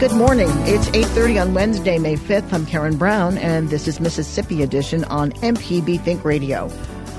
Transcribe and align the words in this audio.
Good 0.00 0.12
morning. 0.12 0.48
It's 0.66 0.88
8:30 0.88 1.40
on 1.40 1.54
Wednesday, 1.54 1.98
May 2.00 2.16
5th. 2.16 2.52
I'm 2.52 2.66
Karen 2.66 2.96
Brown 2.96 3.38
and 3.38 3.70
this 3.70 3.86
is 3.86 4.00
Mississippi 4.00 4.60
Edition 4.60 5.04
on 5.04 5.30
MPB 5.34 6.00
Think 6.00 6.24
Radio. 6.24 6.68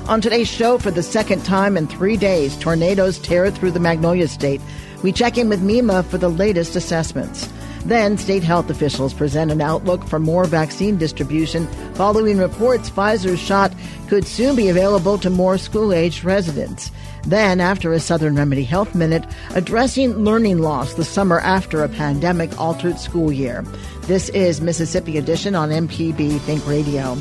On 0.10 0.20
today's 0.20 0.50
show 0.50 0.78
for 0.78 0.92
the 0.92 1.02
second 1.02 1.46
time 1.46 1.78
in 1.78 1.88
3 1.88 2.18
days, 2.18 2.58
tornadoes 2.58 3.18
tear 3.18 3.50
through 3.50 3.72
the 3.72 3.80
Magnolia 3.80 4.28
State. 4.28 4.60
We 5.04 5.14
check 5.14 5.38
in 5.38 5.48
with 5.48 5.62
MEMA 5.62 6.04
for 6.04 6.18
the 6.18 6.28
latest 6.30 6.76
assessments. 6.76 7.48
Then, 7.86 8.18
state 8.18 8.44
health 8.44 8.72
officials 8.72 9.14
present 9.14 9.52
an 9.52 9.62
outlook 9.62 10.08
for 10.08 10.18
more 10.18 10.46
vaccine 10.46 10.98
distribution 10.98 11.68
following 11.94 12.40
reports 12.40 12.90
Pfizer's 12.90 13.40
shot 13.40 13.72
could 14.08 14.26
soon 14.26 14.56
be 14.56 14.70
available 14.70 15.20
to 15.20 15.30
more 15.30 15.60
school 15.60 15.94
aged 15.94 16.24
residents. 16.24 16.92
Then, 17.28 17.62
after 17.62 17.94
a 17.94 18.00
Southern 18.00 18.36
Remedy 18.36 18.64
Health 18.64 18.96
Minute, 18.96 19.24
addressing 19.54 20.18
learning 20.24 20.60
loss 20.60 20.96
the 20.96 21.04
summer 21.04 21.40
after 21.42 21.84
a 21.84 21.90
pandemic 21.90 22.60
altered 22.60 22.98
school 22.98 23.32
year. 23.32 23.64
This 24.02 24.30
is 24.30 24.62
Mississippi 24.62 25.20
Edition 25.20 25.54
on 25.54 25.70
MPB 25.70 26.40
Think 26.42 26.66
Radio. 26.66 27.16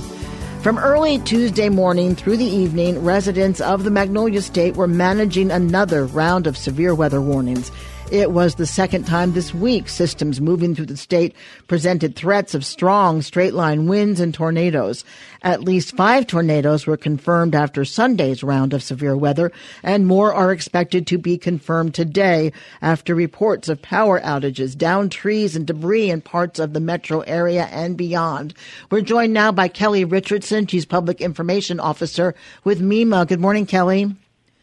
From 0.62 0.78
early 0.78 1.19
Tuesday 1.19 1.69
morning 1.69 2.17
through 2.17 2.38
the 2.38 2.44
evening, 2.47 3.05
residents 3.05 3.61
of 3.61 3.84
the 3.84 3.91
Magnolia 3.91 4.41
State 4.41 4.77
were 4.77 4.88
managing 4.88 5.50
another 5.50 6.06
round 6.06 6.47
of 6.47 6.56
severe 6.56 6.94
weather 6.94 7.21
warnings. 7.21 7.71
It 8.10 8.32
was 8.32 8.56
the 8.56 8.66
second 8.66 9.06
time 9.06 9.32
this 9.32 9.54
week 9.54 9.88
systems 9.88 10.41
moving 10.41 10.75
through 10.75 10.87
the 10.87 10.97
state 10.97 11.34
presented 11.66 12.15
threats 12.15 12.54
of 12.54 12.65
strong 12.65 13.22
straight 13.22 13.54
line 13.54 13.87
winds 13.88 14.20
and 14.20 14.32
tornadoes. 14.32 15.04
At 15.42 15.65
least 15.65 15.97
five 15.97 16.26
tornadoes 16.26 16.87
were 16.87 16.98
confirmed 16.98 17.54
after 17.54 17.84
Sunday's 17.84 18.44
round 18.44 18.75
of 18.75 18.82
severe 18.82 19.16
weather, 19.16 19.50
and 19.82 20.06
more 20.06 20.34
are 20.34 20.53
expected 20.53 21.06
to 21.09 21.19
be 21.19 21.38
confirmed 21.38 21.94
today 21.94 22.53
after 22.82 23.14
reports 23.14 23.69
of 23.70 23.81
power 23.81 24.20
outages, 24.20 24.76
downed 24.76 25.10
trees, 25.10 25.56
and 25.56 25.66
debris 25.66 26.10
in 26.10 26.20
parts 26.20 26.59
of 26.59 26.75
the 26.75 26.81
metro 26.81 27.20
area 27.20 27.64
and 27.72 27.97
beyond. 27.97 28.53
We're 28.91 29.00
joined 29.00 29.32
now 29.32 29.50
by 29.50 29.69
Kelly 29.69 30.04
Richardson. 30.04 30.66
She's 30.66 30.84
Public 30.84 31.22
Information 31.22 31.81
Officer 31.81 32.34
with 32.64 32.81
MEMA. 32.81 33.26
Good 33.26 33.41
morning, 33.41 33.64
Kelly. 33.64 34.14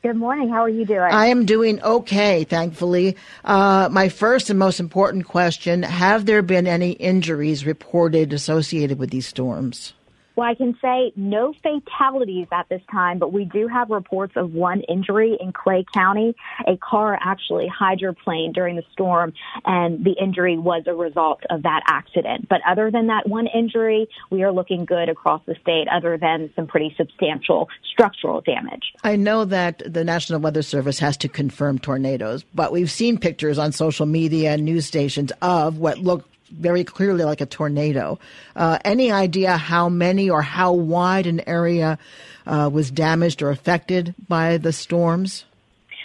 Good 0.02 0.16
morning. 0.16 0.50
How 0.50 0.64
are 0.64 0.70
you 0.70 0.84
doing? 0.84 1.12
I 1.12 1.28
am 1.28 1.46
doing 1.46 1.80
okay, 1.84 2.44
thankfully. 2.44 3.18
Uh, 3.46 3.88
my 3.92 4.10
first 4.10 4.50
and 4.50 4.58
most 4.58 4.80
important 4.80 5.28
question 5.28 5.84
Have 5.84 6.26
there 6.26 6.42
been 6.42 6.66
any 6.66 6.94
injuries 6.94 7.68
reported 7.68 8.34
associated 8.34 8.98
with 8.98 9.12
these 9.12 9.28
storms? 9.28 9.94
Well, 10.36 10.50
I 10.50 10.56
can 10.56 10.78
say 10.82 11.12
no 11.16 11.54
fatalities 11.62 12.48
at 12.52 12.70
this 12.70 12.82
time, 12.92 13.20
but 13.20 13.34
we 13.34 13.46
do 13.46 13.68
have 13.68 13.90
reports 13.90 14.34
of 14.36 14.54
one 14.54 14.82
injury 14.82 15.38
in 15.40 15.52
Clay 15.52 15.86
County. 15.94 16.36
A 16.68 16.78
car 16.78 17.18
actually 17.22 17.68
hydroplaned 17.70 18.54
during 18.54 18.76
the 18.76 18.84
storm, 18.94 19.34
and 19.66 20.04
the 20.04 20.16
injury 20.22 20.58
was 20.58 20.84
a 20.88 20.94
result 20.94 21.42
of 21.50 21.64
that 21.64 21.82
accident. 21.88 22.48
But 22.48 22.62
other 22.68 22.92
than 22.92 23.08
that 23.08 23.28
one 23.28 23.48
injury, 23.48 24.08
we 24.30 24.44
are 24.44 24.52
looking 24.52 24.86
good 24.86 25.10
across 25.10 25.42
the 25.46 25.56
state, 25.62 25.88
other 25.92 26.18
than 26.18 26.50
some 26.56 26.68
pretty 26.68 26.94
substantial 26.98 27.68
structural 27.92 28.42
damage. 28.42 28.94
I 29.04 29.18
know 29.18 29.46
that 29.46 29.82
the 29.86 30.04
National 30.04 30.40
Weather 30.40 30.62
Service 30.62 31.00
has 31.00 31.18
to 31.18 31.28
confirm 31.28 31.78
tornadoes, 31.78 32.46
but 32.56 32.72
we've 32.72 32.92
seen 32.92 33.18
pictures 33.18 33.58
on 33.58 33.72
social 33.72 34.06
media 34.06 34.54
and 34.54 34.64
news 34.64 34.86
stations 34.86 35.32
of 35.42 35.78
what 35.78 35.98
look 35.98 36.31
very 36.52 36.84
clearly 36.84 37.24
like 37.24 37.42
a 37.42 37.46
tornado. 37.46 38.20
Uh, 38.56 38.78
any 38.86 39.12
idea 39.12 39.58
how 39.58 39.90
many 39.90 40.30
or 40.30 40.42
how 40.42 40.74
wide 40.74 41.28
an 41.28 41.42
area 41.48 41.98
uh, 42.46 42.70
was 42.72 42.92
damaged 42.92 43.42
or 43.42 43.50
affected 43.50 44.14
by 44.28 44.58
the 44.58 44.74
storms? 44.74 45.46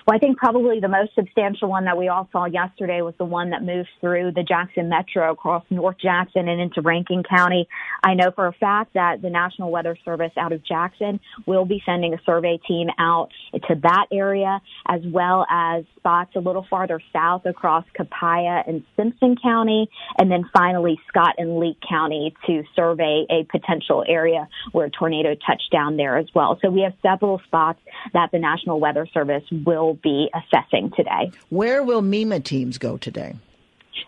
Well, 0.06 0.14
I 0.14 0.20
think 0.20 0.36
probably 0.36 0.78
the 0.78 0.86
most 0.86 1.16
substantial 1.16 1.68
one 1.68 1.86
that 1.86 1.98
we 1.98 2.06
all 2.06 2.28
saw 2.30 2.44
yesterday 2.44 3.02
was 3.02 3.14
the 3.18 3.24
one 3.24 3.50
that 3.50 3.64
moved 3.64 3.88
through 4.00 4.32
the 4.36 4.44
Jackson 4.44 4.88
Metro 4.88 5.32
across 5.32 5.64
North 5.68 5.96
Jackson 6.00 6.48
and 6.48 6.60
into 6.60 6.80
Rankin 6.80 7.24
County. 7.24 7.66
I 8.04 8.14
know 8.14 8.30
for 8.30 8.46
a 8.46 8.52
fact 8.52 8.94
that 8.94 9.20
the 9.20 9.30
National 9.30 9.72
Weather 9.72 9.98
Service 10.04 10.30
out 10.36 10.52
of 10.52 10.64
Jackson 10.64 11.18
will 11.44 11.64
be 11.64 11.82
sending 11.84 12.14
a 12.14 12.18
survey 12.24 12.60
team 12.68 12.86
out 13.00 13.30
to 13.52 13.74
that 13.82 14.06
area 14.12 14.60
as 14.86 15.00
well 15.06 15.44
as 15.50 15.84
spots 16.06 16.36
a 16.36 16.38
little 16.38 16.64
farther 16.70 17.00
south 17.12 17.46
across 17.46 17.84
Copiah 17.96 18.62
and 18.64 18.84
Simpson 18.96 19.34
County 19.42 19.90
and 20.16 20.30
then 20.30 20.48
finally 20.52 21.00
Scott 21.08 21.34
and 21.36 21.58
Leake 21.58 21.80
County 21.88 22.32
to 22.46 22.62
survey 22.76 23.26
a 23.28 23.44
potential 23.50 24.04
area 24.06 24.48
where 24.70 24.86
a 24.86 24.90
tornado 24.90 25.34
touched 25.34 25.72
down 25.72 25.96
there 25.96 26.16
as 26.16 26.26
well. 26.32 26.60
So 26.62 26.70
we 26.70 26.82
have 26.82 26.92
several 27.02 27.40
spots 27.46 27.80
that 28.12 28.30
the 28.30 28.38
National 28.38 28.78
Weather 28.78 29.08
Service 29.12 29.42
will 29.50 29.94
be 29.94 30.30
assessing 30.32 30.92
today. 30.96 31.32
Where 31.48 31.82
will 31.82 32.02
MEMA 32.02 32.44
teams 32.44 32.78
go 32.78 32.96
today? 32.96 33.34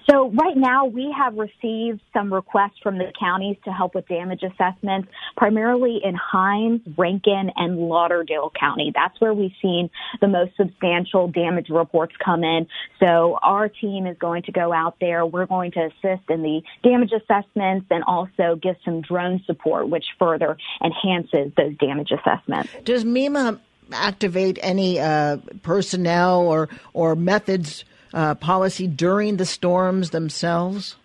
So 0.09 0.31
right 0.31 0.57
now 0.57 0.87
we 0.87 1.15
have 1.17 1.35
received 1.37 2.01
some 2.13 2.33
requests 2.33 2.79
from 2.83 2.99
the 2.99 3.13
counties 3.19 3.57
to 3.65 3.73
help 3.73 3.95
with 3.95 4.09
damage 4.09 4.43
assessments, 4.43 5.09
primarily 5.37 6.01
in 6.03 6.15
Hinds, 6.15 6.83
Rankin, 6.97 7.51
and 7.57 7.79
Lauderdale 7.79 8.51
County. 8.59 8.93
That's 8.95 9.21
where 9.21 9.35
we've 9.35 9.53
seen 9.61 9.91
the 10.21 10.29
most 10.29 10.57
substantial 10.57 11.29
damage 11.29 11.69
reports 11.69 12.15
come 12.25 12.45
in. 12.45 12.67
So 13.01 13.39
our 13.43 13.69
team 13.69 14.07
is 14.07 14.17
going 14.19 14.43
to 14.45 14.53
go 14.53 14.73
out 14.73 14.97
there. 15.01 15.27
We're 15.27 15.47
going 15.47 15.73
to 15.73 15.87
assist 15.87 16.29
in 16.29 16.43
the 16.43 16.63
damage 16.83 17.13
assessments 17.13 17.87
and 17.91 18.03
also 18.05 18.59
give 18.61 18.77
some 18.85 19.03
drone 19.03 19.43
support, 19.47 19.89
which 19.89 20.07
further 20.19 20.57
enhances 20.83 21.53
those 21.57 21.77
damage 21.79 22.11
assessments. 22.13 22.71
Does 22.85 23.05
MEMA 23.05 23.61
activate 23.93 24.59
any 24.63 25.01
uh, 25.01 25.39
personnel 25.63 26.41
or 26.43 26.69
or 26.93 27.17
methods 27.17 27.85
uh, 28.13 28.35
policy 28.35 28.87
during 28.87 29.37
the 29.37 29.47
storms 29.47 30.11
themselves? 30.11 30.97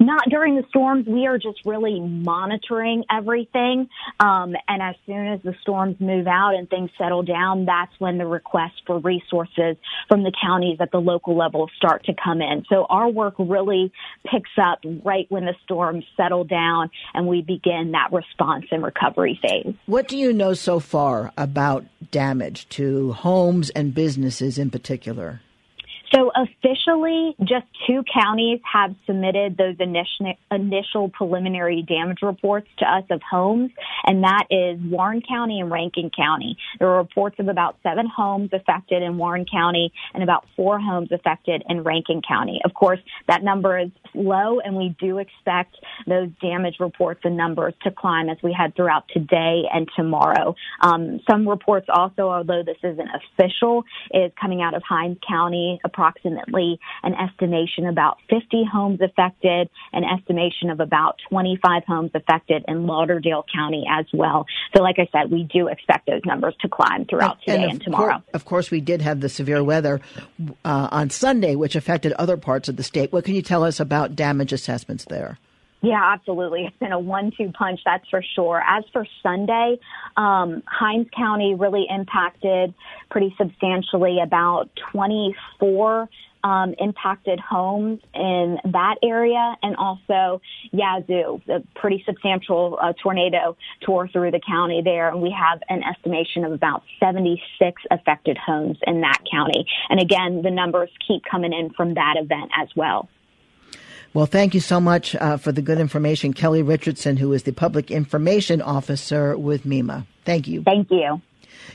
Not 0.00 0.28
during 0.28 0.56
the 0.56 0.64
storms. 0.68 1.06
We 1.06 1.26
are 1.26 1.38
just 1.38 1.64
really 1.64 2.00
monitoring 2.00 3.04
everything. 3.10 3.88
Um, 4.18 4.54
and 4.68 4.82
as 4.82 4.96
soon 5.06 5.28
as 5.28 5.40
the 5.42 5.54
storms 5.62 5.96
move 6.00 6.26
out 6.26 6.54
and 6.54 6.68
things 6.68 6.90
settle 6.98 7.22
down, 7.22 7.64
that's 7.64 7.92
when 7.98 8.18
the 8.18 8.26
requests 8.26 8.80
for 8.86 8.98
resources 8.98 9.76
from 10.08 10.22
the 10.22 10.32
counties 10.42 10.78
at 10.80 10.90
the 10.90 11.00
local 11.00 11.36
level 11.36 11.70
start 11.76 12.04
to 12.06 12.14
come 12.22 12.40
in. 12.40 12.64
So 12.68 12.86
our 12.88 13.08
work 13.08 13.34
really 13.38 13.92
picks 14.30 14.50
up 14.60 14.80
right 15.04 15.26
when 15.28 15.44
the 15.44 15.54
storms 15.64 16.04
settle 16.16 16.44
down 16.44 16.90
and 17.14 17.26
we 17.26 17.42
begin 17.42 17.92
that 17.92 18.12
response 18.12 18.66
and 18.70 18.82
recovery 18.82 19.38
phase. 19.40 19.74
What 19.86 20.08
do 20.08 20.16
you 20.16 20.32
know 20.32 20.54
so 20.54 20.80
far 20.80 21.32
about 21.36 21.84
damage 22.10 22.68
to 22.70 23.12
homes 23.12 23.70
and 23.70 23.94
businesses 23.94 24.58
in 24.58 24.70
particular? 24.70 25.40
So 26.12 26.30
officially, 26.34 27.34
just 27.40 27.66
two 27.86 28.04
counties 28.12 28.60
have 28.70 28.94
submitted 29.06 29.56
those 29.56 29.76
initial, 29.78 30.34
initial 30.50 31.08
preliminary 31.08 31.82
damage 31.82 32.18
reports 32.22 32.68
to 32.78 32.84
us 32.84 33.04
of 33.10 33.20
homes, 33.28 33.70
and 34.04 34.22
that 34.22 34.46
is 34.50 34.78
Warren 34.90 35.22
County 35.26 35.60
and 35.60 35.70
Rankin 35.70 36.10
County. 36.10 36.56
There 36.78 36.88
are 36.88 36.98
reports 36.98 37.36
of 37.38 37.48
about 37.48 37.76
seven 37.82 38.06
homes 38.06 38.50
affected 38.52 39.02
in 39.02 39.16
Warren 39.18 39.46
County 39.50 39.92
and 40.12 40.22
about 40.22 40.44
four 40.56 40.78
homes 40.78 41.10
affected 41.10 41.62
in 41.68 41.82
Rankin 41.82 42.22
County. 42.26 42.60
Of 42.64 42.74
course, 42.74 43.00
that 43.28 43.42
number 43.42 43.78
is 43.78 43.90
low, 44.14 44.60
and 44.60 44.76
we 44.76 44.94
do 45.00 45.18
expect 45.18 45.76
those 46.06 46.28
damage 46.40 46.76
reports 46.80 47.20
and 47.24 47.36
numbers 47.36 47.74
to 47.82 47.90
climb 47.90 48.28
as 48.28 48.36
we 48.42 48.52
head 48.52 48.74
throughout 48.76 49.04
today 49.08 49.62
and 49.72 49.88
tomorrow. 49.96 50.54
Um, 50.80 51.20
some 51.28 51.48
reports 51.48 51.86
also, 51.88 52.28
although 52.28 52.62
this 52.64 52.78
isn't 52.82 53.08
official, 53.38 53.84
is 54.12 54.30
coming 54.40 54.62
out 54.62 54.74
of 54.74 54.82
Hinds 54.82 55.18
County 55.26 55.80
approximately 55.94 56.78
an 57.02 57.14
estimation 57.14 57.86
about 57.86 58.18
50 58.28 58.64
homes 58.70 59.00
affected, 59.00 59.68
an 59.92 60.04
estimation 60.04 60.70
of 60.70 60.80
about 60.80 61.16
25 61.30 61.82
homes 61.86 62.10
affected 62.14 62.64
in 62.68 62.86
Lauderdale 62.86 63.44
County 63.54 63.84
as 63.90 64.06
well. 64.12 64.46
So, 64.76 64.82
like 64.82 64.96
I 64.98 65.08
said, 65.12 65.30
we 65.30 65.44
do 65.44 65.68
expect 65.68 66.06
those 66.06 66.22
numbers 66.24 66.54
to 66.60 66.68
climb 66.68 67.04
throughout 67.04 67.40
today 67.40 67.62
and, 67.62 67.72
and 67.72 67.82
tomorrow. 67.82 68.22
of 68.32 68.44
course, 68.44 68.70
we 68.70 68.80
did 68.80 69.02
have 69.02 69.20
the 69.20 69.28
severe 69.28 69.62
weather 69.62 70.00
uh, 70.64 70.88
on 70.90 71.10
Sunday, 71.10 71.54
which 71.54 71.76
affected 71.76 72.12
other 72.14 72.36
parts 72.36 72.68
of 72.68 72.76
the 72.76 72.82
state. 72.82 73.12
What 73.12 73.24
can 73.24 73.34
you 73.34 73.42
tell 73.42 73.62
us 73.62 73.80
about 73.80 74.16
damage 74.16 74.52
assessments 74.52 75.04
there? 75.04 75.38
Yeah, 75.84 76.00
absolutely. 76.02 76.64
It's 76.64 76.78
been 76.78 76.92
a 76.92 76.98
one-two 76.98 77.52
punch, 77.52 77.80
that's 77.84 78.08
for 78.08 78.22
sure. 78.34 78.62
As 78.66 78.84
for 78.90 79.06
Sunday, 79.22 79.78
um, 80.16 80.62
Hinds 80.66 81.10
County 81.14 81.54
really 81.54 81.86
impacted 81.90 82.72
pretty 83.10 83.34
substantially. 83.36 84.18
About 84.22 84.70
24 84.92 86.08
um, 86.42 86.74
impacted 86.78 87.38
homes 87.38 88.00
in 88.14 88.58
that 88.64 88.96
area, 89.02 89.56
and 89.62 89.76
also 89.76 90.40
Yazoo, 90.72 91.42
a 91.48 91.62
pretty 91.78 92.02
substantial 92.06 92.78
uh, 92.80 92.94
tornado 93.02 93.54
tore 93.84 94.08
through 94.08 94.30
the 94.30 94.40
county 94.40 94.80
there, 94.82 95.10
and 95.10 95.20
we 95.20 95.30
have 95.38 95.60
an 95.68 95.82
estimation 95.82 96.44
of 96.44 96.52
about 96.52 96.82
76 96.98 97.82
affected 97.90 98.38
homes 98.38 98.78
in 98.86 99.02
that 99.02 99.18
county. 99.30 99.66
And 99.90 100.00
again, 100.00 100.40
the 100.40 100.50
numbers 100.50 100.88
keep 101.06 101.24
coming 101.30 101.52
in 101.52 101.70
from 101.74 101.94
that 101.94 102.14
event 102.16 102.50
as 102.58 102.68
well. 102.74 103.08
Well, 104.14 104.26
thank 104.26 104.54
you 104.54 104.60
so 104.60 104.80
much 104.80 105.16
uh, 105.16 105.36
for 105.36 105.50
the 105.50 105.60
good 105.60 105.80
information, 105.80 106.32
Kelly 106.32 106.62
Richardson, 106.62 107.16
who 107.16 107.32
is 107.32 107.42
the 107.42 107.52
Public 107.52 107.90
Information 107.90 108.62
Officer 108.62 109.36
with 109.36 109.64
MEMA. 109.64 110.06
Thank 110.24 110.46
you. 110.46 110.62
Thank 110.62 110.88
you. 110.92 111.20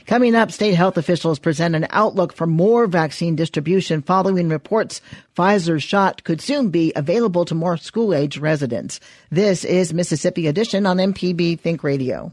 Coming 0.06 0.34
up, 0.34 0.50
state 0.50 0.74
health 0.74 0.96
officials 0.96 1.38
present 1.38 1.74
an 1.76 1.86
outlook 1.90 2.32
for 2.32 2.46
more 2.46 2.86
vaccine 2.86 3.36
distribution 3.36 4.00
following 4.00 4.48
reports 4.48 5.02
Pfizer's 5.36 5.82
shot 5.82 6.24
could 6.24 6.40
soon 6.40 6.70
be 6.70 6.92
available 6.96 7.44
to 7.44 7.54
more 7.54 7.76
school 7.76 8.14
age 8.14 8.38
residents. 8.38 9.00
This 9.30 9.62
is 9.62 9.92
Mississippi 9.92 10.46
Edition 10.46 10.86
on 10.86 10.96
MPB 10.96 11.60
Think 11.60 11.84
Radio. 11.84 12.32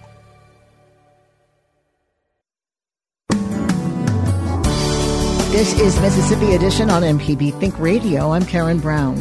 This 5.51 5.77
is 5.77 5.99
Mississippi 5.99 6.53
Edition 6.53 6.89
on 6.89 7.03
MPB 7.03 7.59
Think 7.59 7.77
Radio. 7.77 8.31
I'm 8.31 8.45
Karen 8.45 8.79
Brown. 8.79 9.17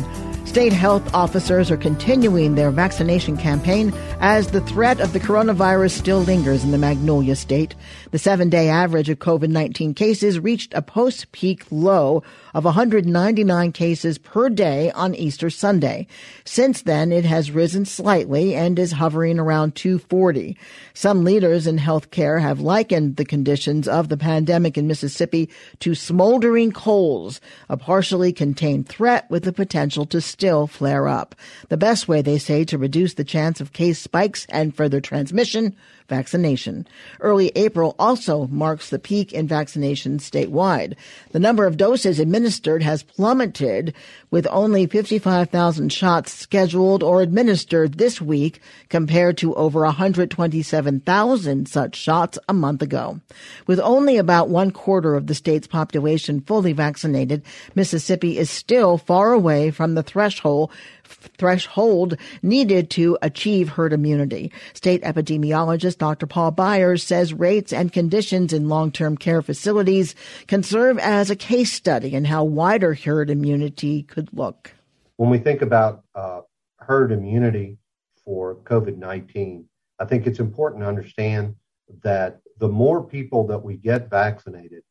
State 0.46 0.72
health 0.72 1.12
officers 1.12 1.72
are 1.72 1.76
continuing 1.76 2.54
their 2.54 2.70
vaccination 2.70 3.36
campaign 3.36 3.92
as 4.20 4.52
the 4.52 4.60
threat 4.60 5.00
of 5.00 5.12
the 5.12 5.18
coronavirus 5.18 5.90
still 5.90 6.20
lingers 6.20 6.62
in 6.62 6.70
the 6.70 6.78
Magnolia 6.78 7.34
State. 7.34 7.74
The 8.12 8.18
seven 8.18 8.48
day 8.48 8.68
average 8.68 9.08
of 9.08 9.18
COVID-19 9.18 9.96
cases 9.96 10.38
reached 10.38 10.72
a 10.72 10.82
post 10.82 11.32
peak 11.32 11.64
low 11.72 12.22
of 12.54 12.64
199 12.64 13.72
cases 13.72 14.18
per 14.18 14.48
day 14.48 14.90
on 14.92 15.14
Easter 15.14 15.50
Sunday. 15.50 16.06
Since 16.44 16.82
then, 16.82 17.12
it 17.12 17.24
has 17.24 17.50
risen 17.50 17.84
slightly 17.84 18.54
and 18.54 18.78
is 18.78 18.92
hovering 18.92 19.38
around 19.38 19.74
240. 19.74 20.56
Some 20.94 21.24
leaders 21.24 21.66
in 21.66 21.78
healthcare 21.78 22.40
have 22.40 22.60
likened 22.60 23.16
the 23.16 23.24
conditions 23.24 23.86
of 23.88 24.08
the 24.08 24.16
pandemic 24.16 24.76
in 24.76 24.86
Mississippi 24.86 25.48
to 25.80 25.94
smoldering 25.94 26.72
coals, 26.72 27.40
a 27.68 27.76
partially 27.76 28.32
contained 28.32 28.88
threat 28.88 29.30
with 29.30 29.44
the 29.44 29.52
potential 29.52 30.06
to 30.06 30.20
still 30.20 30.66
flare 30.66 31.08
up. 31.08 31.34
The 31.68 31.76
best 31.76 32.08
way, 32.08 32.22
they 32.22 32.38
say, 32.38 32.64
to 32.64 32.78
reduce 32.78 33.14
the 33.14 33.24
chance 33.24 33.60
of 33.60 33.72
case 33.72 33.98
spikes 33.98 34.46
and 34.48 34.74
further 34.74 35.00
transmission 35.00 35.76
vaccination. 36.10 36.86
Early 37.20 37.50
April 37.56 37.94
also 37.98 38.48
marks 38.48 38.90
the 38.90 38.98
peak 38.98 39.32
in 39.32 39.48
vaccinations 39.48 40.22
statewide. 40.22 40.96
The 41.30 41.38
number 41.38 41.64
of 41.64 41.78
doses 41.78 42.18
administered 42.18 42.39
has 42.44 43.02
plummeted 43.02 43.94
with 44.30 44.46
only 44.50 44.86
55,000 44.86 45.92
shots 45.92 46.32
scheduled 46.32 47.02
or 47.02 47.22
administered 47.22 47.94
this 47.94 48.20
week 48.20 48.60
compared 48.88 49.36
to 49.38 49.54
over 49.54 49.80
127,000 49.80 51.68
such 51.68 51.96
shots 51.96 52.38
a 52.48 52.54
month 52.54 52.82
ago. 52.82 53.20
With 53.66 53.80
only 53.80 54.16
about 54.16 54.48
one 54.48 54.70
quarter 54.70 55.14
of 55.14 55.26
the 55.26 55.34
state's 55.34 55.66
population 55.66 56.40
fully 56.40 56.72
vaccinated, 56.72 57.42
Mississippi 57.74 58.38
is 58.38 58.50
still 58.50 58.98
far 58.98 59.32
away 59.32 59.70
from 59.70 59.94
the 59.94 60.02
threshold 60.02 60.70
threshold 61.10 62.16
needed 62.42 62.90
to 62.90 63.18
achieve 63.22 63.70
herd 63.70 63.92
immunity. 63.92 64.52
State 64.74 65.02
epidemiologist 65.02 65.98
Dr. 65.98 66.26
Paul 66.26 66.50
Byers 66.52 67.02
says 67.02 67.34
rates 67.34 67.72
and 67.72 67.92
conditions 67.92 68.52
in 68.52 68.68
long-term 68.68 69.16
care 69.16 69.42
facilities 69.42 70.14
can 70.46 70.62
serve 70.62 70.98
as 70.98 71.30
a 71.30 71.36
case 71.36 71.72
study 71.72 72.14
in 72.14 72.24
how 72.24 72.44
wider 72.44 72.94
herd 72.94 73.30
immunity 73.30 74.02
could 74.02 74.32
look. 74.32 74.72
When 75.16 75.30
we 75.30 75.38
think 75.38 75.62
about 75.62 76.04
uh, 76.14 76.40
herd 76.78 77.12
immunity 77.12 77.78
for 78.24 78.56
COVID-19, 78.56 79.64
I 79.98 80.04
think 80.04 80.26
it's 80.26 80.40
important 80.40 80.82
to 80.82 80.88
understand 80.88 81.56
that 82.02 82.40
the 82.58 82.68
more 82.68 83.02
people 83.02 83.46
that 83.48 83.58
we 83.58 83.76
get 83.76 84.08
vaccinated, 84.08 84.82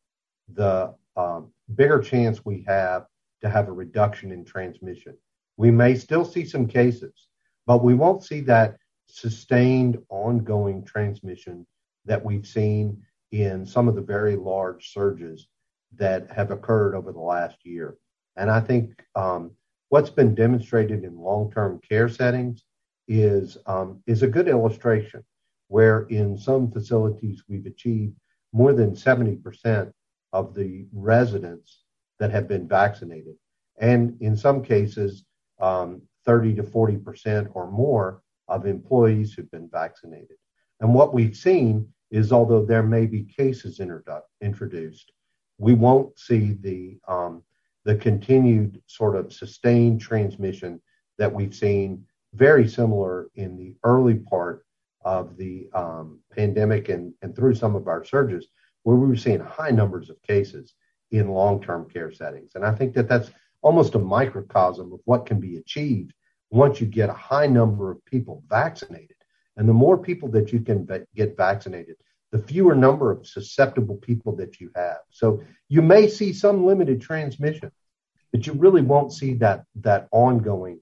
the 0.52 0.94
um, 1.16 1.52
bigger 1.74 2.00
chance 2.00 2.44
we 2.44 2.64
have 2.66 3.06
to 3.42 3.48
have 3.48 3.68
a 3.68 3.72
reduction 3.72 4.32
in 4.32 4.44
transmission. 4.44 5.16
We 5.60 5.70
may 5.70 5.94
still 5.94 6.24
see 6.24 6.46
some 6.46 6.66
cases, 6.66 7.28
but 7.66 7.84
we 7.84 7.92
won't 7.92 8.24
see 8.24 8.40
that 8.52 8.78
sustained 9.08 9.98
ongoing 10.08 10.82
transmission 10.86 11.66
that 12.06 12.24
we've 12.24 12.46
seen 12.46 13.02
in 13.30 13.66
some 13.66 13.86
of 13.86 13.94
the 13.94 14.00
very 14.00 14.36
large 14.36 14.90
surges 14.94 15.48
that 15.96 16.30
have 16.30 16.50
occurred 16.50 16.94
over 16.94 17.12
the 17.12 17.20
last 17.20 17.58
year. 17.66 17.98
And 18.36 18.50
I 18.50 18.60
think 18.60 19.04
um, 19.14 19.50
what's 19.90 20.08
been 20.08 20.34
demonstrated 20.34 21.04
in 21.04 21.18
long-term 21.18 21.82
care 21.86 22.08
settings 22.08 22.64
is 23.06 23.58
um, 23.66 24.02
is 24.06 24.22
a 24.22 24.28
good 24.28 24.48
illustration 24.48 25.22
where 25.68 26.06
in 26.08 26.38
some 26.38 26.70
facilities 26.72 27.44
we've 27.50 27.66
achieved 27.66 28.14
more 28.54 28.72
than 28.72 28.92
70% 28.92 29.92
of 30.32 30.54
the 30.54 30.86
residents 30.90 31.82
that 32.18 32.30
have 32.30 32.48
been 32.48 32.66
vaccinated. 32.66 33.34
And 33.78 34.16
in 34.22 34.38
some 34.38 34.64
cases, 34.64 35.26
um, 35.60 36.02
30 36.26 36.54
to 36.56 36.62
40 36.62 36.96
percent 36.98 37.48
or 37.54 37.70
more 37.70 38.22
of 38.48 38.66
employees 38.66 39.32
who've 39.32 39.50
been 39.50 39.68
vaccinated. 39.68 40.36
And 40.80 40.94
what 40.94 41.14
we've 41.14 41.36
seen 41.36 41.88
is, 42.10 42.32
although 42.32 42.64
there 42.64 42.82
may 42.82 43.06
be 43.06 43.22
cases 43.24 43.78
introdu- 43.78 44.22
introduced, 44.40 45.12
we 45.58 45.74
won't 45.74 46.18
see 46.18 46.56
the 46.60 46.98
um, 47.06 47.42
the 47.84 47.94
continued 47.96 48.82
sort 48.86 49.16
of 49.16 49.32
sustained 49.32 50.00
transmission 50.00 50.80
that 51.18 51.32
we've 51.32 51.54
seen 51.54 52.04
very 52.34 52.68
similar 52.68 53.30
in 53.34 53.56
the 53.56 53.74
early 53.84 54.14
part 54.14 54.64
of 55.04 55.36
the 55.36 55.68
um, 55.72 56.20
pandemic 56.30 56.88
and, 56.88 57.14
and 57.22 57.34
through 57.34 57.54
some 57.54 57.74
of 57.74 57.88
our 57.88 58.04
surges, 58.04 58.48
where 58.82 58.96
we 58.96 59.06
were 59.06 59.16
seeing 59.16 59.40
high 59.40 59.70
numbers 59.70 60.10
of 60.10 60.22
cases 60.22 60.74
in 61.10 61.28
long 61.28 61.60
term 61.62 61.88
care 61.88 62.12
settings. 62.12 62.52
And 62.54 62.64
I 62.64 62.72
think 62.72 62.94
that 62.94 63.08
that's 63.08 63.30
almost 63.62 63.94
a 63.94 63.98
microcosm 63.98 64.92
of 64.92 65.00
what 65.04 65.26
can 65.26 65.40
be 65.40 65.56
achieved 65.56 66.12
once 66.50 66.80
you 66.80 66.86
get 66.86 67.10
a 67.10 67.14
high 67.14 67.46
number 67.46 67.90
of 67.90 68.04
people 68.04 68.42
vaccinated. 68.48 69.16
And 69.56 69.68
the 69.68 69.74
more 69.74 69.98
people 69.98 70.28
that 70.30 70.52
you 70.52 70.60
can 70.60 70.88
get 71.14 71.36
vaccinated, 71.36 71.96
the 72.32 72.38
fewer 72.38 72.74
number 72.74 73.10
of 73.10 73.26
susceptible 73.26 73.96
people 73.96 74.36
that 74.36 74.60
you 74.60 74.70
have. 74.74 74.98
So 75.10 75.42
you 75.68 75.82
may 75.82 76.08
see 76.08 76.32
some 76.32 76.64
limited 76.64 77.00
transmission, 77.00 77.70
but 78.32 78.46
you 78.46 78.52
really 78.54 78.82
won't 78.82 79.12
see 79.12 79.34
that 79.34 79.64
that 79.76 80.08
ongoing 80.12 80.80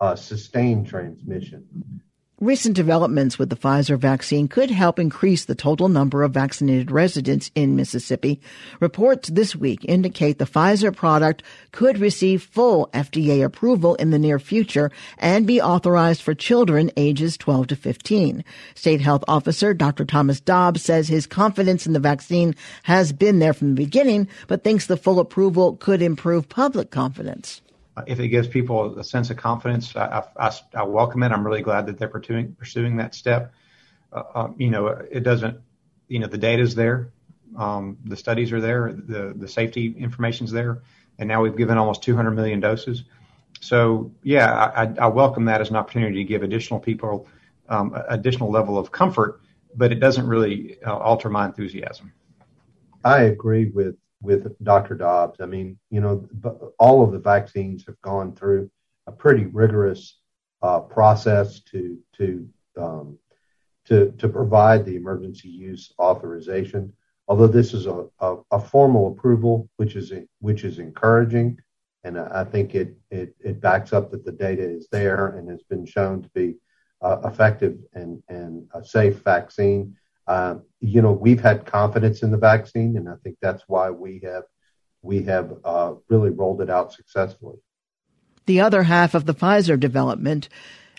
uh, 0.00 0.16
sustained 0.16 0.86
transmission. 0.86 2.02
Recent 2.40 2.74
developments 2.74 3.38
with 3.38 3.50
the 3.50 3.56
Pfizer 3.56 3.98
vaccine 3.98 4.48
could 4.48 4.70
help 4.70 4.98
increase 4.98 5.44
the 5.44 5.54
total 5.54 5.90
number 5.90 6.22
of 6.22 6.32
vaccinated 6.32 6.90
residents 6.90 7.50
in 7.54 7.76
Mississippi. 7.76 8.40
Reports 8.80 9.28
this 9.28 9.54
week 9.54 9.84
indicate 9.86 10.38
the 10.38 10.46
Pfizer 10.46 10.96
product 10.96 11.42
could 11.70 11.98
receive 11.98 12.42
full 12.42 12.88
FDA 12.94 13.44
approval 13.44 13.94
in 13.96 14.08
the 14.08 14.18
near 14.18 14.38
future 14.38 14.90
and 15.18 15.46
be 15.46 15.60
authorized 15.60 16.22
for 16.22 16.32
children 16.32 16.90
ages 16.96 17.36
12 17.36 17.66
to 17.66 17.76
15. 17.76 18.42
State 18.74 19.02
Health 19.02 19.24
Officer 19.28 19.74
Dr. 19.74 20.06
Thomas 20.06 20.40
Dobbs 20.40 20.80
says 20.80 21.08
his 21.08 21.26
confidence 21.26 21.86
in 21.86 21.92
the 21.92 22.00
vaccine 22.00 22.54
has 22.84 23.12
been 23.12 23.40
there 23.40 23.52
from 23.52 23.74
the 23.74 23.84
beginning, 23.84 24.28
but 24.48 24.64
thinks 24.64 24.86
the 24.86 24.96
full 24.96 25.20
approval 25.20 25.76
could 25.76 26.00
improve 26.00 26.48
public 26.48 26.90
confidence 26.90 27.60
if 28.06 28.20
it 28.20 28.28
gives 28.28 28.48
people 28.48 28.98
a 28.98 29.04
sense 29.04 29.30
of 29.30 29.36
confidence, 29.36 29.94
I, 29.96 30.24
I, 30.36 30.52
I 30.74 30.82
welcome 30.84 31.22
it. 31.22 31.32
I'm 31.32 31.46
really 31.46 31.62
glad 31.62 31.86
that 31.86 31.98
they're 31.98 32.08
pursuing, 32.08 32.54
pursuing 32.54 32.96
that 32.96 33.14
step. 33.14 33.52
Uh, 34.12 34.22
um, 34.34 34.54
you 34.58 34.70
know, 34.70 34.88
it 34.88 35.20
doesn't, 35.22 35.58
you 36.08 36.18
know, 36.18 36.26
the 36.26 36.38
data's 36.38 36.74
there, 36.74 37.12
um, 37.56 37.98
the 38.04 38.16
studies 38.16 38.52
are 38.52 38.60
there, 38.60 38.92
the 38.92 39.32
the 39.36 39.48
safety 39.48 39.94
information's 39.98 40.52
there, 40.52 40.82
and 41.18 41.28
now 41.28 41.42
we've 41.42 41.56
given 41.56 41.78
almost 41.78 42.02
200 42.02 42.32
million 42.32 42.60
doses. 42.60 43.04
So 43.60 44.12
yeah, 44.22 44.52
I, 44.52 45.04
I 45.04 45.06
welcome 45.08 45.44
that 45.46 45.60
as 45.60 45.70
an 45.70 45.76
opportunity 45.76 46.16
to 46.16 46.24
give 46.24 46.42
additional 46.42 46.80
people 46.80 47.28
um, 47.68 47.96
additional 48.08 48.50
level 48.50 48.78
of 48.78 48.90
comfort, 48.90 49.40
but 49.76 49.92
it 49.92 50.00
doesn't 50.00 50.26
really 50.26 50.78
uh, 50.84 50.96
alter 50.96 51.30
my 51.30 51.46
enthusiasm. 51.46 52.12
I 53.04 53.22
agree 53.22 53.66
with 53.66 53.96
with 54.22 54.56
Dr. 54.62 54.94
Dobbs. 54.94 55.40
I 55.40 55.46
mean, 55.46 55.78
you 55.90 56.00
know, 56.00 56.28
all 56.78 57.02
of 57.02 57.12
the 57.12 57.18
vaccines 57.18 57.84
have 57.86 58.00
gone 58.02 58.34
through 58.34 58.70
a 59.06 59.12
pretty 59.12 59.46
rigorous 59.46 60.18
uh, 60.62 60.80
process 60.80 61.60
to 61.60 61.98
to 62.18 62.48
um, 62.76 63.18
to 63.86 64.12
to 64.18 64.28
provide 64.28 64.84
the 64.84 64.96
emergency 64.96 65.48
use 65.48 65.92
authorization. 65.98 66.92
Although 67.28 67.46
this 67.46 67.74
is 67.74 67.86
a, 67.86 68.06
a, 68.18 68.36
a 68.50 68.60
formal 68.60 69.08
approval, 69.08 69.68
which 69.76 69.96
is 69.96 70.12
which 70.40 70.64
is 70.64 70.78
encouraging, 70.78 71.58
and 72.04 72.18
I 72.18 72.44
think 72.44 72.74
it 72.74 72.96
it 73.10 73.34
it 73.40 73.60
backs 73.60 73.92
up 73.92 74.10
that 74.10 74.24
the 74.24 74.32
data 74.32 74.68
is 74.68 74.88
there 74.90 75.28
and 75.28 75.48
has 75.48 75.62
been 75.62 75.86
shown 75.86 76.22
to 76.22 76.28
be 76.30 76.56
uh, 77.02 77.18
effective 77.24 77.78
and 77.94 78.22
and 78.28 78.68
a 78.74 78.84
safe 78.84 79.22
vaccine. 79.22 79.96
Uh, 80.26 80.56
you 80.80 81.02
know, 81.02 81.12
we've 81.12 81.40
had 81.40 81.66
confidence 81.66 82.22
in 82.22 82.30
the 82.30 82.38
vaccine, 82.38 82.96
and 82.96 83.08
I 83.08 83.14
think 83.22 83.36
that's 83.40 83.64
why 83.66 83.90
we 83.90 84.20
have 84.24 84.44
we 85.02 85.22
have 85.24 85.52
uh, 85.64 85.94
really 86.08 86.30
rolled 86.30 86.60
it 86.60 86.70
out 86.70 86.92
successfully. 86.92 87.58
The 88.46 88.60
other 88.60 88.82
half 88.82 89.14
of 89.14 89.26
the 89.26 89.34
Pfizer 89.34 89.78
development, 89.78 90.48